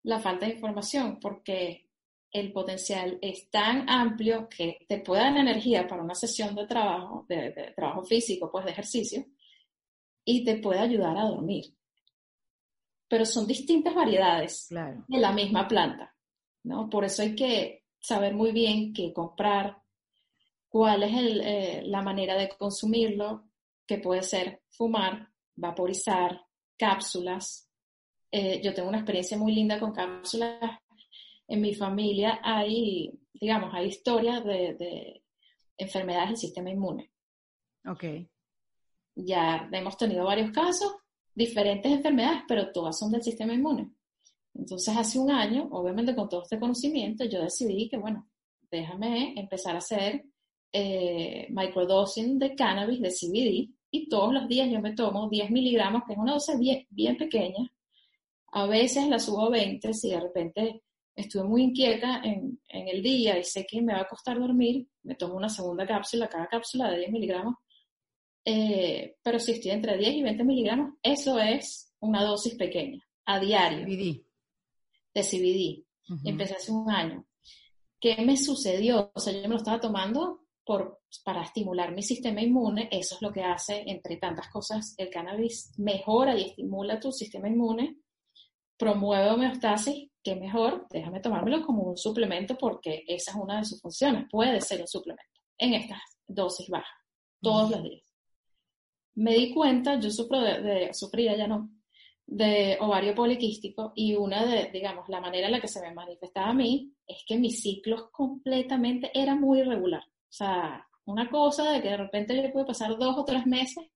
[0.03, 1.86] la falta de información, porque
[2.31, 7.25] el potencial es tan amplio que te puede dar energía para una sesión de trabajo,
[7.29, 9.25] de, trabajo físico, pues de ejercicio,
[10.25, 11.75] y te puede ayudar a dormir.
[13.09, 16.15] Pero son distintas variedades de la misma planta,
[16.65, 16.91] ¿no?
[16.91, 19.79] Por eso hay que saber muy bien qué comprar,
[20.69, 23.49] cuál es eh, la manera de consumirlo,
[23.87, 26.45] que puede ser fumar, vaporizar,
[26.77, 27.71] cápsulas.
[28.31, 30.81] Eh, yo tengo una experiencia muy linda con cápsulas.
[31.49, 35.23] En mi familia hay, digamos, hay historias de,
[35.79, 37.11] enfermedades del sistema inmune.
[37.87, 38.05] Ok.
[39.15, 40.95] Ya hemos tenido varios casos,
[41.35, 43.91] diferentes enfermedades, pero todas son del sistema inmune.
[44.55, 48.29] Entonces, hace un año, obviamente con todo este conocimiento, yo decidí que, bueno,
[48.71, 50.25] déjame empezar a hacer
[50.73, 56.03] eh, microdosing de cannabis, de CBD, y todos los días yo me tomo 10 miligramos,
[56.07, 57.71] que es una dosis bien, bien pequeña.
[58.53, 60.83] A veces la subo a 20 si de repente
[61.17, 64.87] estuve muy inquieta en, en, el día y sé que me va a costar dormir,
[65.03, 67.55] me tomo una segunda cápsula, cada cápsula de 10 miligramos.
[68.45, 73.41] Eh, pero si estoy entre 10 y 20 miligramos, eso es una dosis pequeña, a
[73.41, 73.87] diario.
[73.87, 74.25] CBD.
[75.15, 75.87] De CBD.
[76.25, 77.27] Empecé hace un año.
[77.99, 79.11] ¿Qué me sucedió?
[79.15, 82.89] O sea, yo me lo estaba tomando por, para estimular mi sistema inmune.
[82.93, 87.49] Eso es lo que hace, entre tantas cosas, el cannabis mejora y estimula tu sistema
[87.49, 87.97] inmune,
[88.77, 93.81] promueve homeostasis, que mejor, déjame tomármelo como un suplemento porque esa es una de sus
[93.81, 94.27] funciones.
[94.29, 96.99] Puede ser un suplemento en estas dosis bajas,
[97.41, 98.03] todos los días.
[99.15, 101.71] Me di cuenta, yo sufro de, de sufría ya no,
[102.27, 106.49] de ovario poliquístico y una de, digamos, la manera en la que se me manifestaba
[106.49, 110.03] a mí es que mis ciclos completamente era muy irregular.
[110.03, 113.87] O sea, una cosa de que de repente yo pude pasar dos o tres meses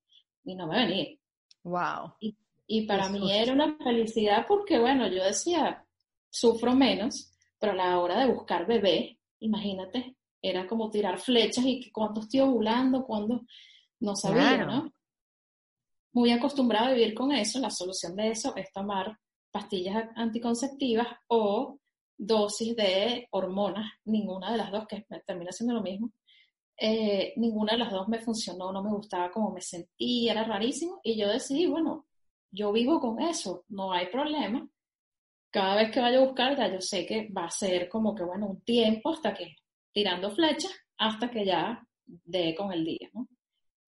[0.45, 1.19] y no me venía.
[1.65, 2.15] Wow.
[2.21, 2.37] Y,
[2.69, 5.85] y para mí era una felicidad porque, bueno, yo decía,
[6.31, 11.91] sufro menos, pero a la hora de buscar bebé, imagínate, era como tirar flechas y
[11.91, 13.43] cuando estoy ovulando, cuando
[14.01, 14.93] no sabía, ¿no?
[16.13, 19.17] muy acostumbrado a vivir con eso, la solución de eso es tomar
[19.51, 21.79] pastillas anticonceptivas o
[22.17, 26.13] dosis de hormonas, ninguna de las dos, que termina siendo lo mismo,
[26.77, 31.01] eh, ninguna de las dos me funcionó, no me gustaba como me sentía, era rarísimo,
[31.03, 32.07] y yo decidí, bueno,
[32.51, 34.69] yo vivo con eso, no hay problema.
[35.51, 38.23] Cada vez que vaya a buscar, ya yo sé que va a ser como que,
[38.23, 39.57] bueno, un tiempo hasta que,
[39.93, 43.29] tirando flechas, hasta que ya dé con el día, ¿no?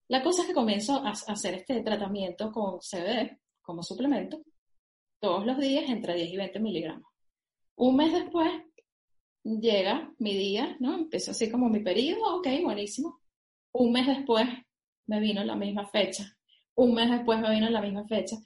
[0.09, 4.43] La cosa es que comienzo a hacer este tratamiento con CBD como suplemento
[5.21, 7.11] todos los días entre 10 y 20 miligramos.
[7.77, 8.51] Un mes después
[9.45, 10.95] llega mi día, ¿no?
[10.95, 13.21] Empezó así como mi periodo, ok, buenísimo.
[13.73, 14.47] Un mes después
[15.07, 16.37] me vino la misma fecha.
[16.75, 18.37] Un mes después me vino la misma fecha.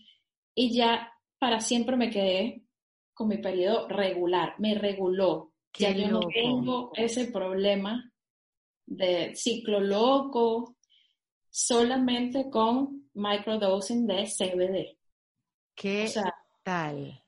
[0.54, 2.62] Y ya para siempre me quedé
[3.16, 4.54] con mi periodo regular.
[4.58, 5.54] Me reguló.
[5.72, 8.12] ya yo no tengo ese problema
[8.84, 10.76] de ciclo loco,
[11.48, 14.98] solamente con microdosing de CBD.
[15.74, 16.12] ¿Qué
[16.62, 17.24] tal?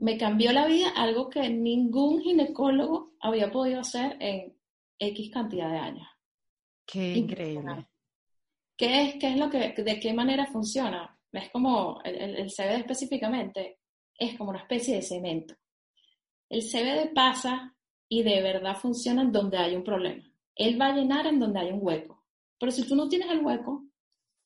[0.00, 4.54] Me cambió la vida, algo que ningún ginecólogo había podido hacer en
[4.98, 6.08] X cantidad de años.
[6.84, 7.88] Qué increíble.
[8.76, 11.18] ¿Qué es, qué es lo que, de qué manera funciona?
[11.32, 13.77] Es como, el, el CBD específicamente,
[14.18, 15.54] es como una especie de cemento.
[16.48, 17.74] El CBD pasa
[18.08, 20.24] y de verdad funciona en donde hay un problema.
[20.54, 22.24] Él va a llenar en donde hay un hueco.
[22.58, 23.84] Pero si tú no tienes el hueco,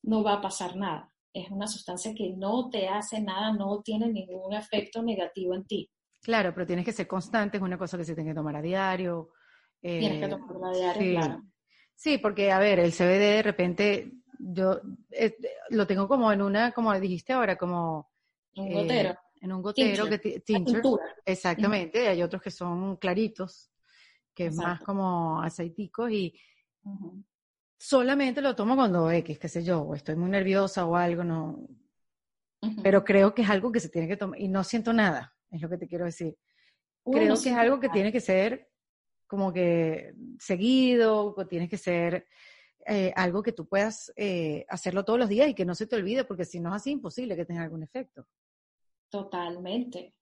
[0.03, 1.13] no va a pasar nada.
[1.33, 5.91] Es una sustancia que no te hace nada, no tiene ningún efecto negativo en ti.
[6.21, 8.63] Claro, pero tienes que ser constante, es una cosa que se tiene que tomar a
[8.63, 9.31] diario.
[9.81, 11.11] tienes que eh, tomarla a diario, sí.
[11.17, 11.43] claro.
[11.95, 15.37] Sí, porque a ver, el CBD de repente yo eh,
[15.71, 18.11] lo tengo como en una, como dijiste ahora, como
[18.57, 19.15] un eh, gotero.
[19.43, 21.05] En un gotero que tincture.
[21.27, 23.71] Exactamente, hay otros que son claritos,
[24.33, 26.33] que es más como aceiticos y
[27.77, 31.69] solamente lo tomo cuando X, qué sé yo, o estoy muy nerviosa o algo, no.
[32.85, 35.61] Pero creo que es algo que se tiene que tomar, y no siento nada, es
[35.61, 36.39] lo que te quiero decir.
[37.05, 38.71] creo que es algo que tiene que ser
[39.27, 42.29] como que seguido, o tiene que ser
[42.87, 45.97] eh, algo que tú puedas eh, hacerlo todos los días y que no se te
[45.97, 48.29] olvide, porque si no es así, imposible que tenga algún efecto.
[49.13, 50.15] Totalmente.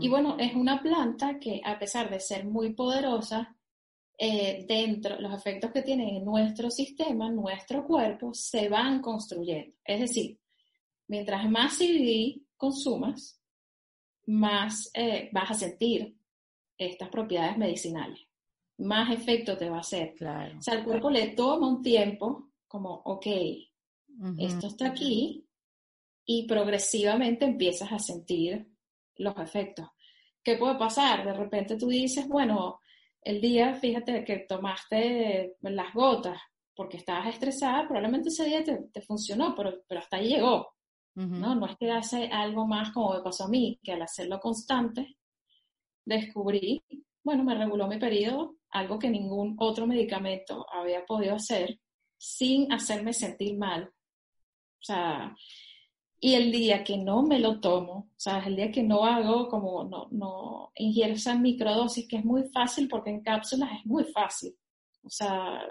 [0.00, 3.54] Y bueno, es una planta que a pesar de ser muy poderosa,
[4.16, 9.76] eh, dentro, los efectos que tiene en nuestro sistema, nuestro cuerpo, se van construyendo.
[9.84, 10.38] Es decir,
[11.08, 13.38] mientras más CBD consumas,
[14.24, 16.16] más eh, vas a sentir
[16.78, 18.20] estas propiedades medicinales,
[18.78, 20.14] más efecto te va a hacer.
[20.14, 23.26] Claro, o sea, al cuerpo le toma un tiempo como, ok,
[24.38, 25.46] esto está aquí,
[26.32, 28.64] y progresivamente empiezas a sentir
[29.16, 29.88] los efectos.
[30.44, 31.26] ¿Qué puede pasar?
[31.26, 32.78] De repente tú dices, bueno,
[33.20, 36.40] el día, fíjate, que tomaste las gotas
[36.72, 40.72] porque estabas estresada, probablemente ese día te, funcionó, pero, pero hasta ahí llegó.
[41.16, 41.56] ¿no?
[41.56, 45.16] no es que hace algo más como me pasó a mí, que al hacerlo constante,
[46.04, 46.80] descubrí,
[47.24, 51.80] bueno, me reguló mi periodo, algo que ningún otro medicamento había podido hacer
[52.16, 53.90] sin hacerme sentir mal.
[54.80, 55.34] O sea,
[56.22, 59.48] y el día que no me lo tomo, o sea, el día que no hago
[59.48, 64.04] como, no, no ingiero esa microdosis, que es muy fácil porque en cápsulas es muy
[64.04, 64.54] fácil.
[65.02, 65.62] O sea,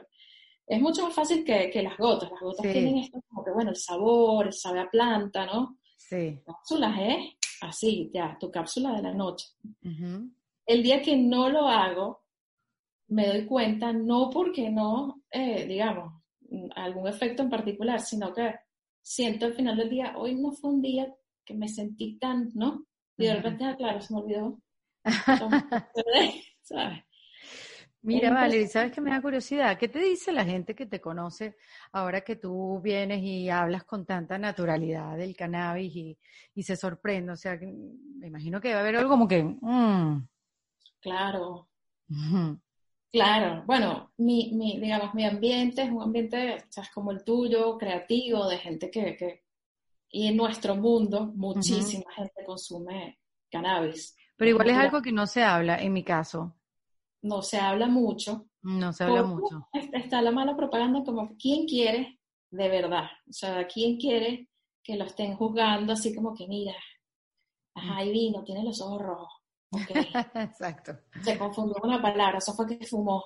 [0.66, 2.32] es mucho más fácil que, que las gotas.
[2.32, 5.78] Las gotas tienen esto como que, bueno, el sabor, el sabe a planta, ¿no?
[5.96, 6.40] Sí.
[6.44, 7.18] Cápsulas es
[7.62, 9.50] así, ya, tu cápsula de la noche.
[10.66, 12.24] El día que no lo hago,
[13.10, 16.24] me doy cuenta, no porque no, eh, digamos,
[16.76, 18.56] algún efecto en particular, sino que
[19.10, 21.12] siento al final del día, hoy no fue un día
[21.44, 22.86] que me sentí tan, ¿no?
[23.18, 24.62] Y de repente, ah, claro, se me olvidó.
[26.62, 27.04] ¿sabes?
[28.02, 29.78] Mira, Valerie, ¿sabes qué me da curiosidad?
[29.78, 31.58] ¿Qué te dice la gente que te conoce
[31.92, 36.18] ahora que tú vienes y hablas con tanta naturalidad del cannabis
[36.54, 37.32] y, se sorprende?
[37.34, 39.44] O sea, me imagino que va a haber algo como que...
[39.44, 40.28] Mm.
[41.02, 41.68] Claro.
[43.12, 43.64] Claro.
[43.66, 48.58] Bueno, mi, mi, digamos, mi ambiente es un ambiente, o como el tuyo, creativo, de
[48.58, 49.16] gente que...
[49.16, 49.44] que
[50.12, 53.20] y en nuestro mundo, muchísima gente consume
[53.52, 54.18] cannabis.
[54.38, 56.56] Pero igual es algo que no se habla, en mi caso
[57.22, 58.46] no se habla mucho.
[58.62, 59.68] No se habla mucho.
[59.74, 62.20] Está la mala propaganda como, ¿quién quiere
[62.52, 63.06] de verdad?
[63.28, 64.50] O sea, ¿quién quiere
[64.84, 66.76] que lo estén juzgando así como que, mira,
[67.76, 69.39] ajá, ahí vino, tiene los ojos rojos?
[70.36, 70.98] Exacto.
[71.22, 73.26] Se confundió con la palabra, eso fue que fumó.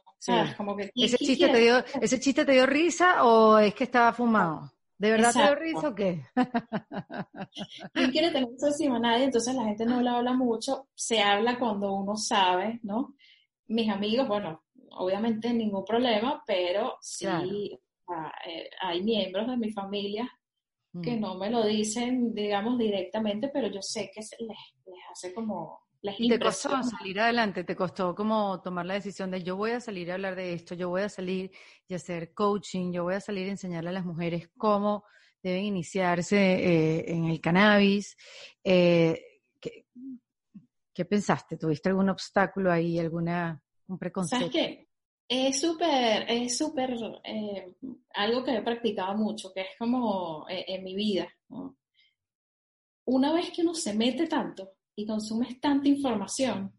[0.57, 4.13] Como que, ¿Ese, chiste te dio, ¿Ese chiste te dio risa o es que estaba
[4.13, 4.71] fumado?
[4.97, 6.25] ¿De verdad te dio risa o qué?
[7.93, 8.99] ¿Quién quiere tener eso encima?
[8.99, 13.15] Nadie, entonces la gente no le habla mucho, se habla cuando uno sabe, ¿no?
[13.67, 20.29] mis amigos, bueno, obviamente ningún problema, pero sí eh, hay miembros de mi familia
[21.01, 21.19] que mm.
[21.19, 25.82] no me lo dicen, digamos, directamente, pero yo sé que les, les hace como...
[26.03, 29.79] Y te costó salir adelante, te costó como tomar la decisión de yo voy a
[29.79, 31.49] salir a hablar de esto, yo voy a salir
[31.87, 35.05] y hacer coaching, yo voy a salir a enseñarle a las mujeres cómo
[35.41, 38.17] deben iniciarse eh, en el cannabis.
[38.61, 39.17] Eh,
[40.93, 41.57] ¿Qué pensaste?
[41.57, 44.45] ¿Tuviste algún obstáculo ahí, alguna, un preconcepto?
[44.45, 44.87] ¿Sabes qué?
[45.25, 47.75] Es súper, es súper, eh,
[48.13, 51.33] algo que he practicado mucho, que es como en mi vida.
[53.05, 56.73] Una vez que uno se mete tanto y consumes tanta información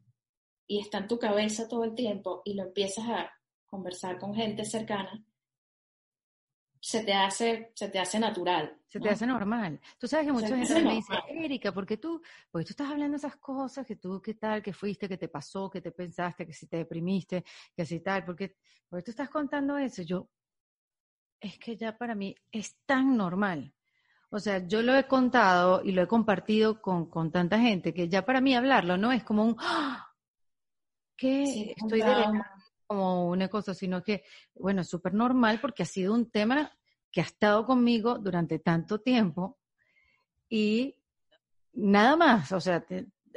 [0.66, 3.30] y está en tu cabeza todo el tiempo y lo empiezas a
[3.66, 5.24] conversar con gente cercana,
[6.80, 8.78] se te hace, se te hace natural.
[8.88, 9.80] Se te hace normal.
[9.98, 13.16] Tú sabes que mucha gente me dice, Erika, ¿por qué tú, porque tú estás hablando
[13.16, 16.52] esas cosas, que tú, qué tal, que fuiste, que te pasó, que te pensaste, que
[16.52, 17.42] si te deprimiste,
[17.74, 20.02] que así tal, porque, porque tú estás contando eso.
[20.02, 20.28] Yo,
[21.40, 23.74] es que ya para mí es tan normal.
[24.34, 28.08] O sea, yo lo he contado y lo he compartido con, con tanta gente que
[28.08, 30.08] ya para mí hablarlo no es como un, ¡Ah!
[31.16, 32.42] que estoy de
[32.84, 34.24] como una cosa, sino que,
[34.56, 36.76] bueno, es súper normal porque ha sido un tema
[37.12, 39.60] que ha estado conmigo durante tanto tiempo
[40.48, 40.96] y
[41.72, 42.84] nada más, o sea,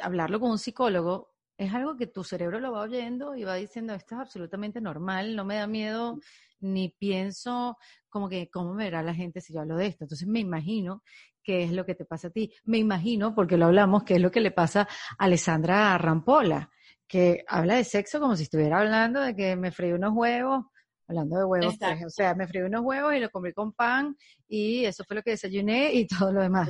[0.02, 3.94] hablarlo con un psicólogo es algo que tu cerebro lo va oyendo y va diciendo,
[3.94, 6.20] esto es absolutamente normal, no me da miedo,
[6.60, 7.78] ni pienso
[8.10, 10.06] como que, ¿cómo me verá la gente si yo hablo de esto?
[10.06, 11.04] Entonces me imagino
[11.44, 12.54] que es lo que te pasa a ti.
[12.66, 14.82] Me imagino, porque lo hablamos, que es lo que le pasa
[15.18, 16.70] a Alessandra Rampola
[17.08, 20.66] que habla de sexo como si estuviera hablando de que me freí unos huevos,
[21.08, 24.16] hablando de huevos, pues, o sea, me freí unos huevos y lo comí con pan
[24.48, 26.70] y eso fue lo que desayuné y todo lo demás.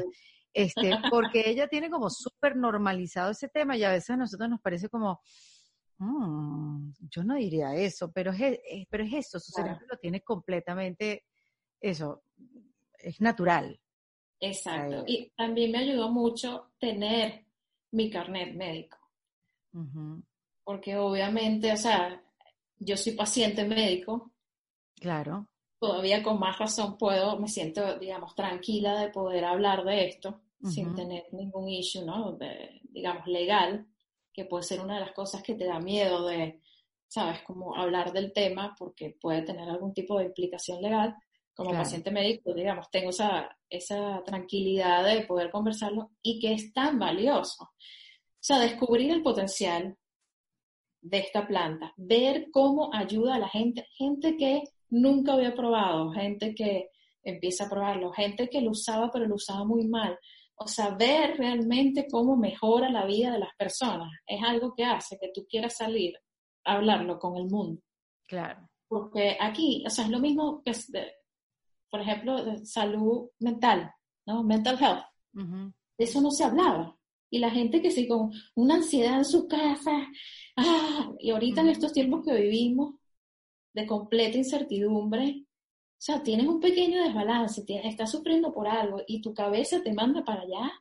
[0.58, 4.60] Este, porque ella tiene como súper normalizado ese tema y a veces a nosotros nos
[4.60, 5.22] parece como,
[6.00, 11.26] mm, yo no diría eso, pero es, pero es eso, su cerebro lo tiene completamente,
[11.80, 12.24] eso,
[12.98, 13.80] es natural.
[14.40, 15.04] Exacto.
[15.06, 17.46] Y también me ayudó mucho tener
[17.92, 18.98] mi carnet médico.
[20.64, 22.20] Porque obviamente, o sea,
[22.80, 24.32] yo soy paciente médico.
[24.96, 25.48] Claro.
[25.80, 30.96] Todavía con más razón puedo, me siento, digamos, tranquila de poder hablar de esto sin
[30.96, 32.34] tener ningún issue, ¿no?
[32.34, 33.86] De, digamos, legal,
[34.34, 36.62] que puede ser una de las cosas que te da miedo de,
[37.08, 37.42] ¿sabes?
[37.44, 41.16] Como hablar del tema porque puede tener algún tipo de implicación legal.
[41.54, 47.00] Como paciente médico, digamos, tengo esa, esa tranquilidad de poder conversarlo y que es tan
[47.00, 47.64] valioso.
[47.64, 49.98] O sea, descubrir el potencial
[51.02, 56.54] de esta planta, ver cómo ayuda a la gente, gente que nunca había probado, gente
[56.54, 56.92] que
[57.24, 60.18] empieza a probarlo, gente que lo usaba pero lo usaba muy mal.
[60.60, 65.18] O sea, ver realmente cómo mejora la vida de las personas es algo que hace
[65.20, 66.16] que tú quieras salir
[66.66, 67.82] a hablarlo con el mundo.
[68.28, 68.68] Claro.
[68.88, 70.74] Porque aquí, o sea, es lo mismo que,
[71.92, 73.92] por ejemplo, de salud mental,
[74.26, 74.44] ¿no?
[74.44, 75.06] Mental health.
[75.34, 76.98] De eso no se hablaba.
[77.30, 80.08] Y la gente que sí con una ansiedad en su casa,
[80.56, 82.96] ah, y ahorita en estos tiempos que vivimos
[83.74, 85.47] de completa incertidumbre,
[85.98, 90.24] o sea, tienes un pequeño desbalance, estás sufriendo por algo y tu cabeza te manda
[90.24, 90.72] para allá,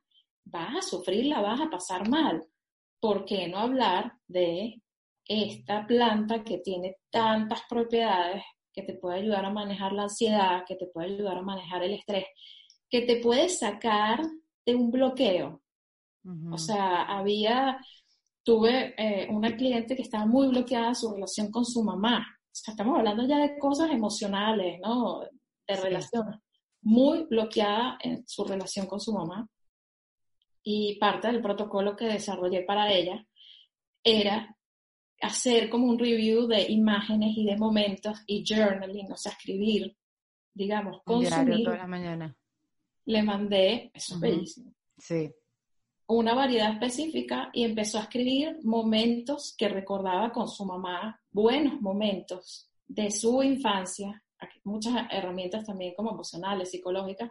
[0.45, 2.45] vas a sufrirla, vas a pasar mal.
[3.01, 4.83] ¿Por qué no hablar de
[5.25, 8.43] esta planta que tiene tantas propiedades
[8.75, 11.95] que te puede ayudar a manejar la ansiedad, que te puede ayudar a manejar el
[11.95, 12.27] estrés,
[12.91, 14.21] que te puede sacar
[14.67, 15.63] de un bloqueo?
[16.53, 17.79] O sea, había,
[18.43, 22.36] tuve eh, una cliente que estaba muy bloqueada en su relación con su mamá.
[22.57, 25.21] Sea, estamos hablando ya de cosas emocionales, ¿no?
[25.21, 26.41] De relaciones.
[26.83, 29.49] Muy bloqueada en su relación con su mamá.
[30.63, 33.25] Y parte del protocolo que desarrollé para ella
[34.03, 34.57] era
[35.21, 39.97] hacer como un review de imágenes y de momentos y journaling, o sea, escribir,
[40.55, 41.65] digamos, consumir.
[41.65, 42.37] toda la mañana.
[43.05, 44.73] Le mandé, eso es bellísimo.
[44.99, 45.31] Sí.
[46.09, 52.71] Una variedad específica y empezó a escribir momentos que recordaba con su mamá, buenos momentos
[52.87, 54.23] de su infancia,
[54.65, 57.31] muchas herramientas también como emocionales, psicológicas,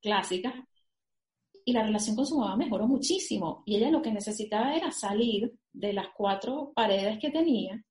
[0.00, 0.54] clásicas,
[1.64, 3.62] y la relación con su mamá mejoró muchísimo.
[3.66, 7.82] Y ella lo que necesitaba era salir de las cuatro paredes que tenía,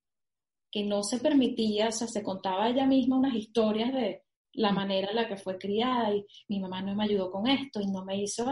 [0.72, 4.76] que no se permitía, o sea, se contaba ella misma unas historias de la mm.
[4.76, 7.88] manera en la que fue criada y mi mamá no me ayudó con esto y
[7.88, 8.46] no me hizo,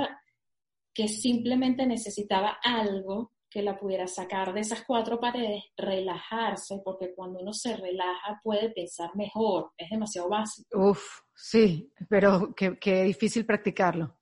[0.93, 7.39] que simplemente necesitaba algo que la pudiera sacar de esas cuatro paredes, relajarse, porque cuando
[7.39, 10.89] uno se relaja puede pensar mejor, es demasiado básico.
[10.89, 14.17] Uf, sí, pero qué, difícil practicarlo.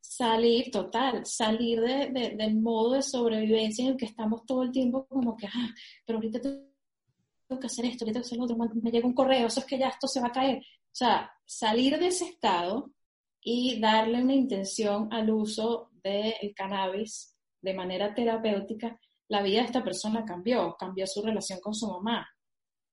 [0.00, 5.06] Salir, total, salir de, del modo de sobrevivencia en el que estamos todo el tiempo
[5.08, 5.74] como que, ah,
[6.06, 9.14] pero ahorita tengo que hacer esto, ahorita tengo que hacer lo otro, me llega un
[9.14, 10.58] correo, eso es que ya esto se va a caer.
[10.58, 12.92] O sea, salir de ese estado
[13.40, 18.98] y darle una intención al uso del cannabis de manera terapéutica,
[19.28, 22.26] la vida de esta persona cambió, cambió su relación con su mamá.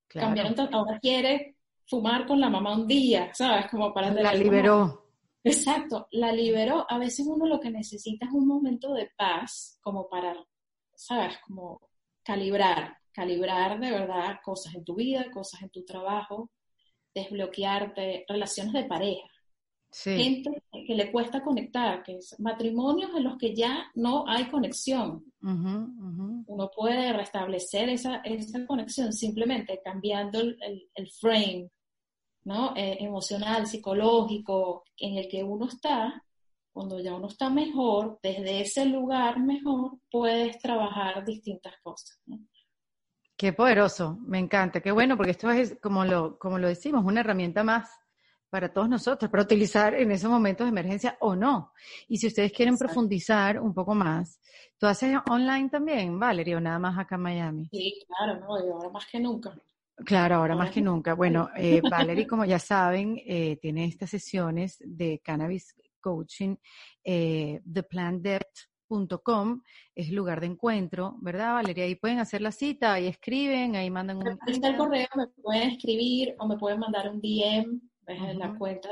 [0.07, 1.57] Cambiaron, ahora quiere
[1.87, 3.67] fumar con la mamá un día, ¿sabes?
[3.69, 4.11] Como para...
[4.11, 5.11] La liberó.
[5.43, 6.85] Exacto, la liberó.
[6.89, 10.35] A veces uno lo que necesita es un momento de paz, como para,
[10.95, 11.37] ¿sabes?
[11.45, 11.79] Como
[12.23, 16.49] calibrar, calibrar de verdad cosas en tu vida, cosas en tu trabajo,
[17.13, 19.27] desbloquearte, relaciones de pareja.
[20.03, 25.23] Gente que le cuesta conectar, que es matrimonios en los que ya no hay conexión.
[25.41, 30.57] Uno puede restablecer esa, esa conexión simplemente cambiando el,
[30.93, 31.69] el, frame
[32.43, 32.75] ¿no?
[32.75, 36.21] Eh, emocional, psicológico en el que uno está.
[36.73, 42.19] Cuando ya uno está mejor, desde ese lugar mejor, puedes trabajar distintas cosas.
[43.37, 47.21] Qué poderoso, me encanta, qué bueno, porque esto es, como lo, como lo decimos, una
[47.21, 47.89] herramienta más
[48.49, 51.73] para todos nosotros, para utilizar en esos momentos de emergencia o no.
[52.07, 54.39] Y si ustedes quieren profundizar un poco más,
[54.77, 57.69] ¿tú haces online también, Valeria, o nada más acá en Miami?
[57.71, 59.55] Sí, claro, no, y ahora más que nunca.
[59.97, 61.13] Claro, ahora más que nunca.
[61.13, 66.55] Bueno, eh, Valerie, como ya saben, eh, tiene estas sesiones de cannabis coaching,
[67.03, 67.61] eh,
[69.95, 71.85] es lugar de encuentro, ¿verdad, Valeria?
[71.85, 74.27] Ahí pueden hacer la cita, ahí escriben, ahí mandan un...
[74.27, 78.57] Ahí está el correo, me pueden escribir o me pueden mandar un DM es la
[78.57, 78.89] cuenta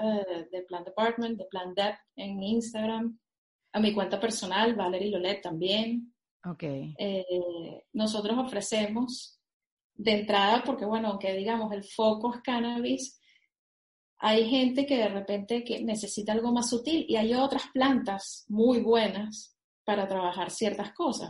[0.51, 3.17] de, Plan Department, de Plan Dep en Instagram,
[3.71, 6.13] a mi cuenta personal, Valerie Lolet también.
[6.45, 6.63] Ok.
[6.63, 9.39] Eh, nosotros ofrecemos
[9.95, 13.19] de entrada, porque bueno, aunque digamos el foco es cannabis,
[14.17, 18.79] hay gente que de repente que necesita algo más sutil y hay otras plantas muy
[18.79, 21.29] buenas para trabajar ciertas cosas.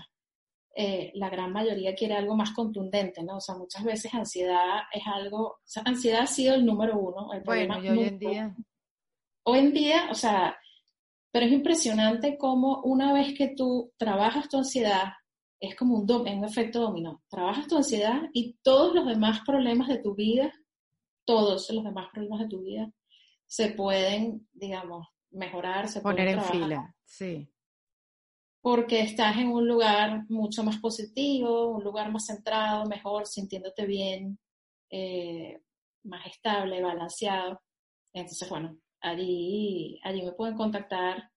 [0.75, 3.37] Eh, la gran mayoría quiere algo más contundente, ¿no?
[3.37, 7.29] O sea, muchas veces ansiedad es algo, o sea, ansiedad ha sido el número uno.
[7.45, 8.55] bueno, y hoy en día.
[9.43, 10.57] Hoy en día, o sea,
[11.31, 15.13] pero es impresionante cómo una vez que tú trabajas tu ansiedad,
[15.59, 17.21] es como un, un efecto dominó.
[17.29, 20.51] Trabajas tu ansiedad y todos los demás problemas de tu vida,
[21.23, 22.91] todos los demás problemas de tu vida,
[23.45, 27.52] se pueden, digamos, mejorar, se Poner en fila, sí
[28.63, 34.39] porque estás en un lugar mucho más positivo, un lugar más centrado, mejor, sintiéndote bien,
[34.89, 35.59] eh,
[36.03, 37.61] más estable, balanceado.
[38.13, 41.29] Entonces, bueno, allí, allí me pueden contactar.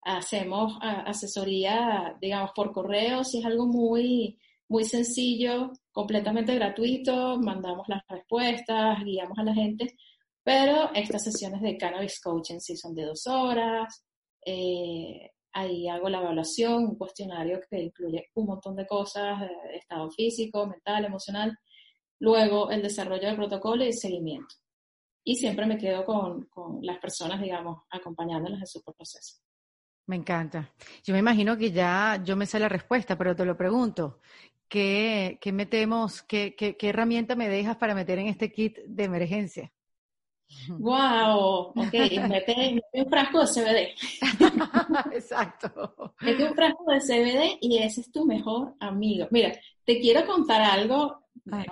[0.00, 8.02] Hacemos asesoría, digamos, por correo, si es algo muy, muy sencillo, completamente gratuito, mandamos las
[8.08, 9.94] respuestas, guiamos a la gente,
[10.42, 14.06] pero estas sesiones de cannabis coaching sí son de dos horas,
[14.46, 19.42] eh, Ahí hago la evaluación, un cuestionario que incluye un montón de cosas,
[19.74, 21.58] estado físico, mental, emocional.
[22.18, 24.54] Luego el desarrollo del protocolo y el seguimiento.
[25.24, 26.48] Y siempre me quedo con,
[26.82, 29.36] las personas, digamos, acompañándolas en su proceso.
[30.06, 30.72] Me encanta.
[31.04, 34.20] Yo me imagino que ya yo me sé la respuesta, pero te lo pregunto.
[34.68, 39.04] ¿Qué, qué metemos, qué, qué, qué herramienta me dejas para meter en este kit de
[39.04, 39.72] emergencia?
[40.68, 41.72] ¡Wow!
[41.74, 41.92] Ok,
[42.28, 45.12] mete, un frasco de CBD.
[45.12, 46.14] Exacto.
[46.20, 49.26] Mete un frasco de CBD y ese es tu mejor amigo.
[49.30, 49.52] Mira,
[49.84, 51.22] te quiero contar algo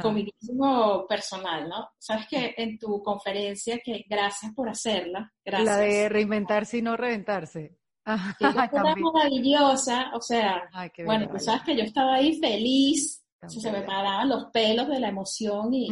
[0.00, 1.90] comidísimo personal, ¿no?
[1.98, 5.32] Sabes que en tu conferencia, que gracias por hacerla.
[5.44, 5.68] Gracias.
[5.68, 7.76] La de reinventarse y no reventarse.
[8.40, 10.68] Era maravillosa, o sea,
[11.04, 15.08] bueno, tú sabes que yo estaba ahí feliz, se me paraban los pelos de la
[15.08, 15.88] emoción y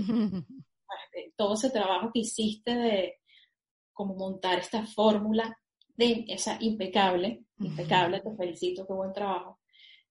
[1.36, 3.14] todo ese trabajo que hiciste de
[3.92, 5.56] cómo montar esta fórmula,
[5.96, 9.60] de, esa impecable, impecable, te felicito, qué buen trabajo.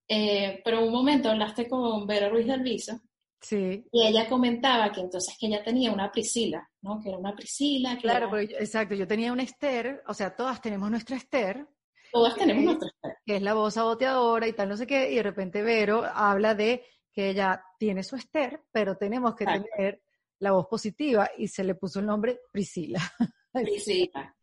[0.08, 3.00] Eh, pero un momento hablaste con Vera Ruiz del Viso
[3.40, 3.86] Sí.
[3.92, 7.00] Y ella comentaba que entonces que ella tenía una Priscila, ¿no?
[7.00, 7.96] Que era una Priscila.
[8.02, 11.68] Claro, era- pero exacto, yo tenía una Esther, o sea, todas tenemos nuestra Esther,
[12.12, 12.66] todas tenemos Ok.
[12.66, 13.18] nuestra Esther.
[13.28, 16.56] que es la voz saboteadora y tal, no sé qué, y de repente Vero habla
[16.56, 19.68] de que ella tiene su Esther, pero tenemos que Exacto.
[19.76, 20.02] tener
[20.40, 23.02] la voz positiva y se le puso el nombre Priscila.
[23.54, 24.36] Priscila.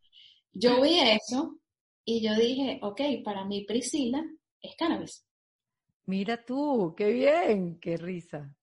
[0.51, 1.59] Yo vi eso
[2.05, 4.23] y yo dije, ok, para mí Priscila
[4.61, 5.25] es cannabis.
[6.05, 8.55] Mira tú, qué bien, qué risa.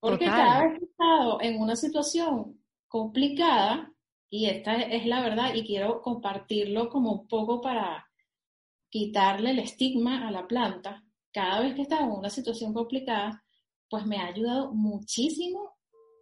[0.00, 0.38] Porque Total.
[0.38, 3.92] cada vez que he estado en una situación complicada,
[4.30, 8.06] y esta es la verdad, y quiero compartirlo como un poco para
[8.90, 13.44] quitarle el estigma a la planta, cada vez que he estado en una situación complicada,
[13.88, 15.77] pues me ha ayudado muchísimo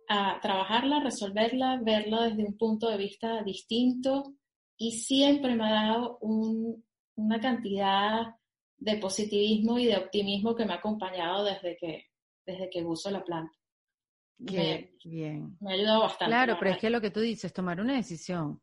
[0.09, 4.35] a trabajarla, resolverla, verla desde un punto de vista distinto
[4.77, 6.85] y siempre me ha dado un-
[7.17, 8.35] una cantidad
[8.79, 12.05] de positivismo y de optimismo que me ha acompañado desde que,
[12.45, 13.57] desde que uso la planta.
[14.47, 15.57] Qué bien.
[15.61, 16.31] Me ha ayudado bastante.
[16.31, 18.61] Claro, la pero es que lo que tú dices, tomar una decisión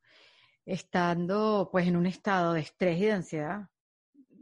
[0.65, 3.69] estando pues en un estado de estrés y de ansiedad,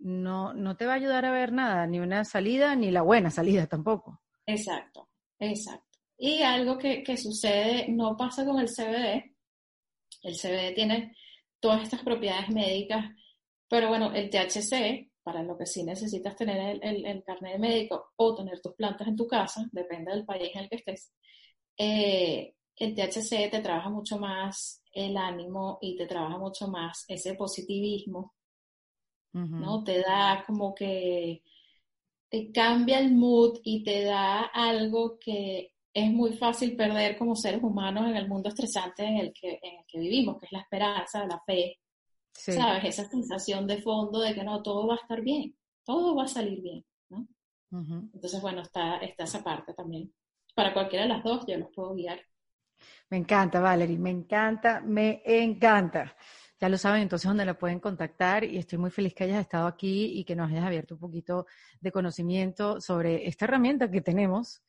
[0.02, 3.30] no, no te va a ayudar a ver nada, ni una salida, ni la buena
[3.30, 4.22] salida tampoco.
[4.46, 5.10] Exacto,
[5.40, 5.91] exacto.
[6.24, 9.34] Y algo que, que sucede, no pasa con el CBD.
[10.22, 11.16] El CBD tiene
[11.60, 13.06] todas estas propiedades médicas,
[13.68, 17.60] pero bueno, el THC, para lo que sí necesitas tener el, el, el carnet de
[17.60, 21.12] médico o tener tus plantas en tu casa, depende del país en el que estés,
[21.76, 27.34] eh, el THC te trabaja mucho más el ánimo y te trabaja mucho más ese
[27.34, 28.36] positivismo.
[29.34, 29.84] ¿no?
[29.84, 31.42] Te da como que
[32.30, 37.62] te cambia el mood y te da algo que es muy fácil perder como seres
[37.62, 40.60] humanos en el mundo estresante en el que, en el que vivimos, que es la
[40.60, 41.78] esperanza, la fe,
[42.34, 42.54] Sí.
[42.54, 42.86] ¿sabes?
[42.86, 45.54] Esa sensación de fondo de que no, todo va a estar bien,
[45.84, 47.28] todo va a salir bien, ¿no?
[47.72, 48.10] Ujú.
[48.14, 50.14] Entonces, bueno, está, está esa parte también.
[50.56, 52.22] Para cualquiera de las dos yo los puedo guiar.
[53.10, 56.16] Me encanta, Valerie, me encanta, me encanta.
[56.60, 59.68] Ya lo saben entonces dónde la pueden contactar y estoy muy feliz que hayas estado
[59.68, 61.48] aquí y que nos hayas abierto un poquito
[61.80, 64.62] de conocimiento sobre esta herramienta que tenemos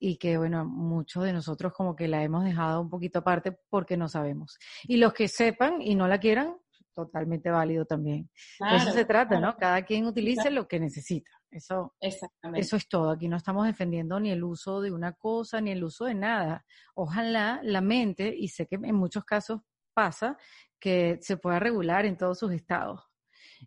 [0.00, 3.96] y que, bueno, muchos de nosotros como que la hemos dejado un poquito aparte porque
[3.98, 4.58] no sabemos.
[4.84, 6.56] Y los que sepan y no la quieran,
[6.94, 8.30] totalmente válido también.
[8.58, 9.56] De eso se trata, claro, ¿no?
[9.56, 11.30] Cada quien utilice lo que necesita.
[11.50, 12.60] Eso, Exactamente.
[12.60, 13.10] eso es todo.
[13.10, 16.64] Aquí no estamos defendiendo ni el uso de una cosa ni el uso de nada.
[16.94, 19.60] Ojalá la mente, y sé que en muchos casos
[19.92, 20.38] pasa,
[20.78, 23.09] que se pueda regular en todos sus estados.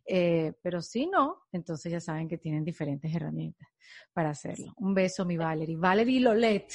[0.06, 3.68] Eh, pero si no, entonces ya saben que tienen diferentes herramientas
[4.14, 4.74] para hacerlo.
[4.78, 5.78] Un beso, mi Valerie.
[5.78, 6.68] Valerie Lolet.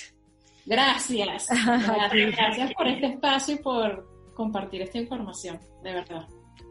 [0.67, 1.49] Gracias.
[1.65, 6.29] Gracias, gracias por este espacio y por compartir esta información, de verdad.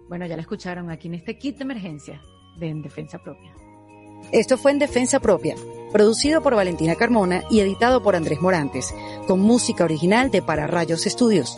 [0.08, 2.22] Bueno, ya la escucharon aquí en este kit de emergencia
[2.60, 3.54] de En Defensa Propia.
[4.32, 5.56] Esto fue En Defensa Propia,
[5.92, 8.94] producido por Valentina Carmona y editado por Andrés Morantes,
[9.28, 11.58] con música original de Para Rayos Estudios.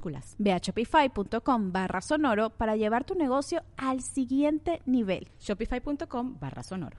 [0.01, 0.35] minúsculas.
[0.39, 5.29] Ve a shopify.com barra sonoro para llevar tu negocio al siguiente nivel.
[5.39, 6.97] Shopify.com barra sonoro.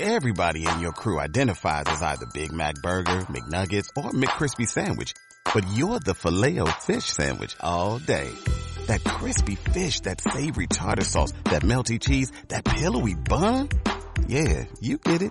[0.00, 5.12] Everybody in your crew identifies as either Big Mac Burger, McNuggets, or McCrispy Sandwich.
[5.54, 8.28] But you're the filet fish Sandwich all day.
[8.86, 13.68] That crispy fish, that savory tartar sauce, that melty cheese, that pillowy bun.
[14.26, 15.30] Yeah, you get it.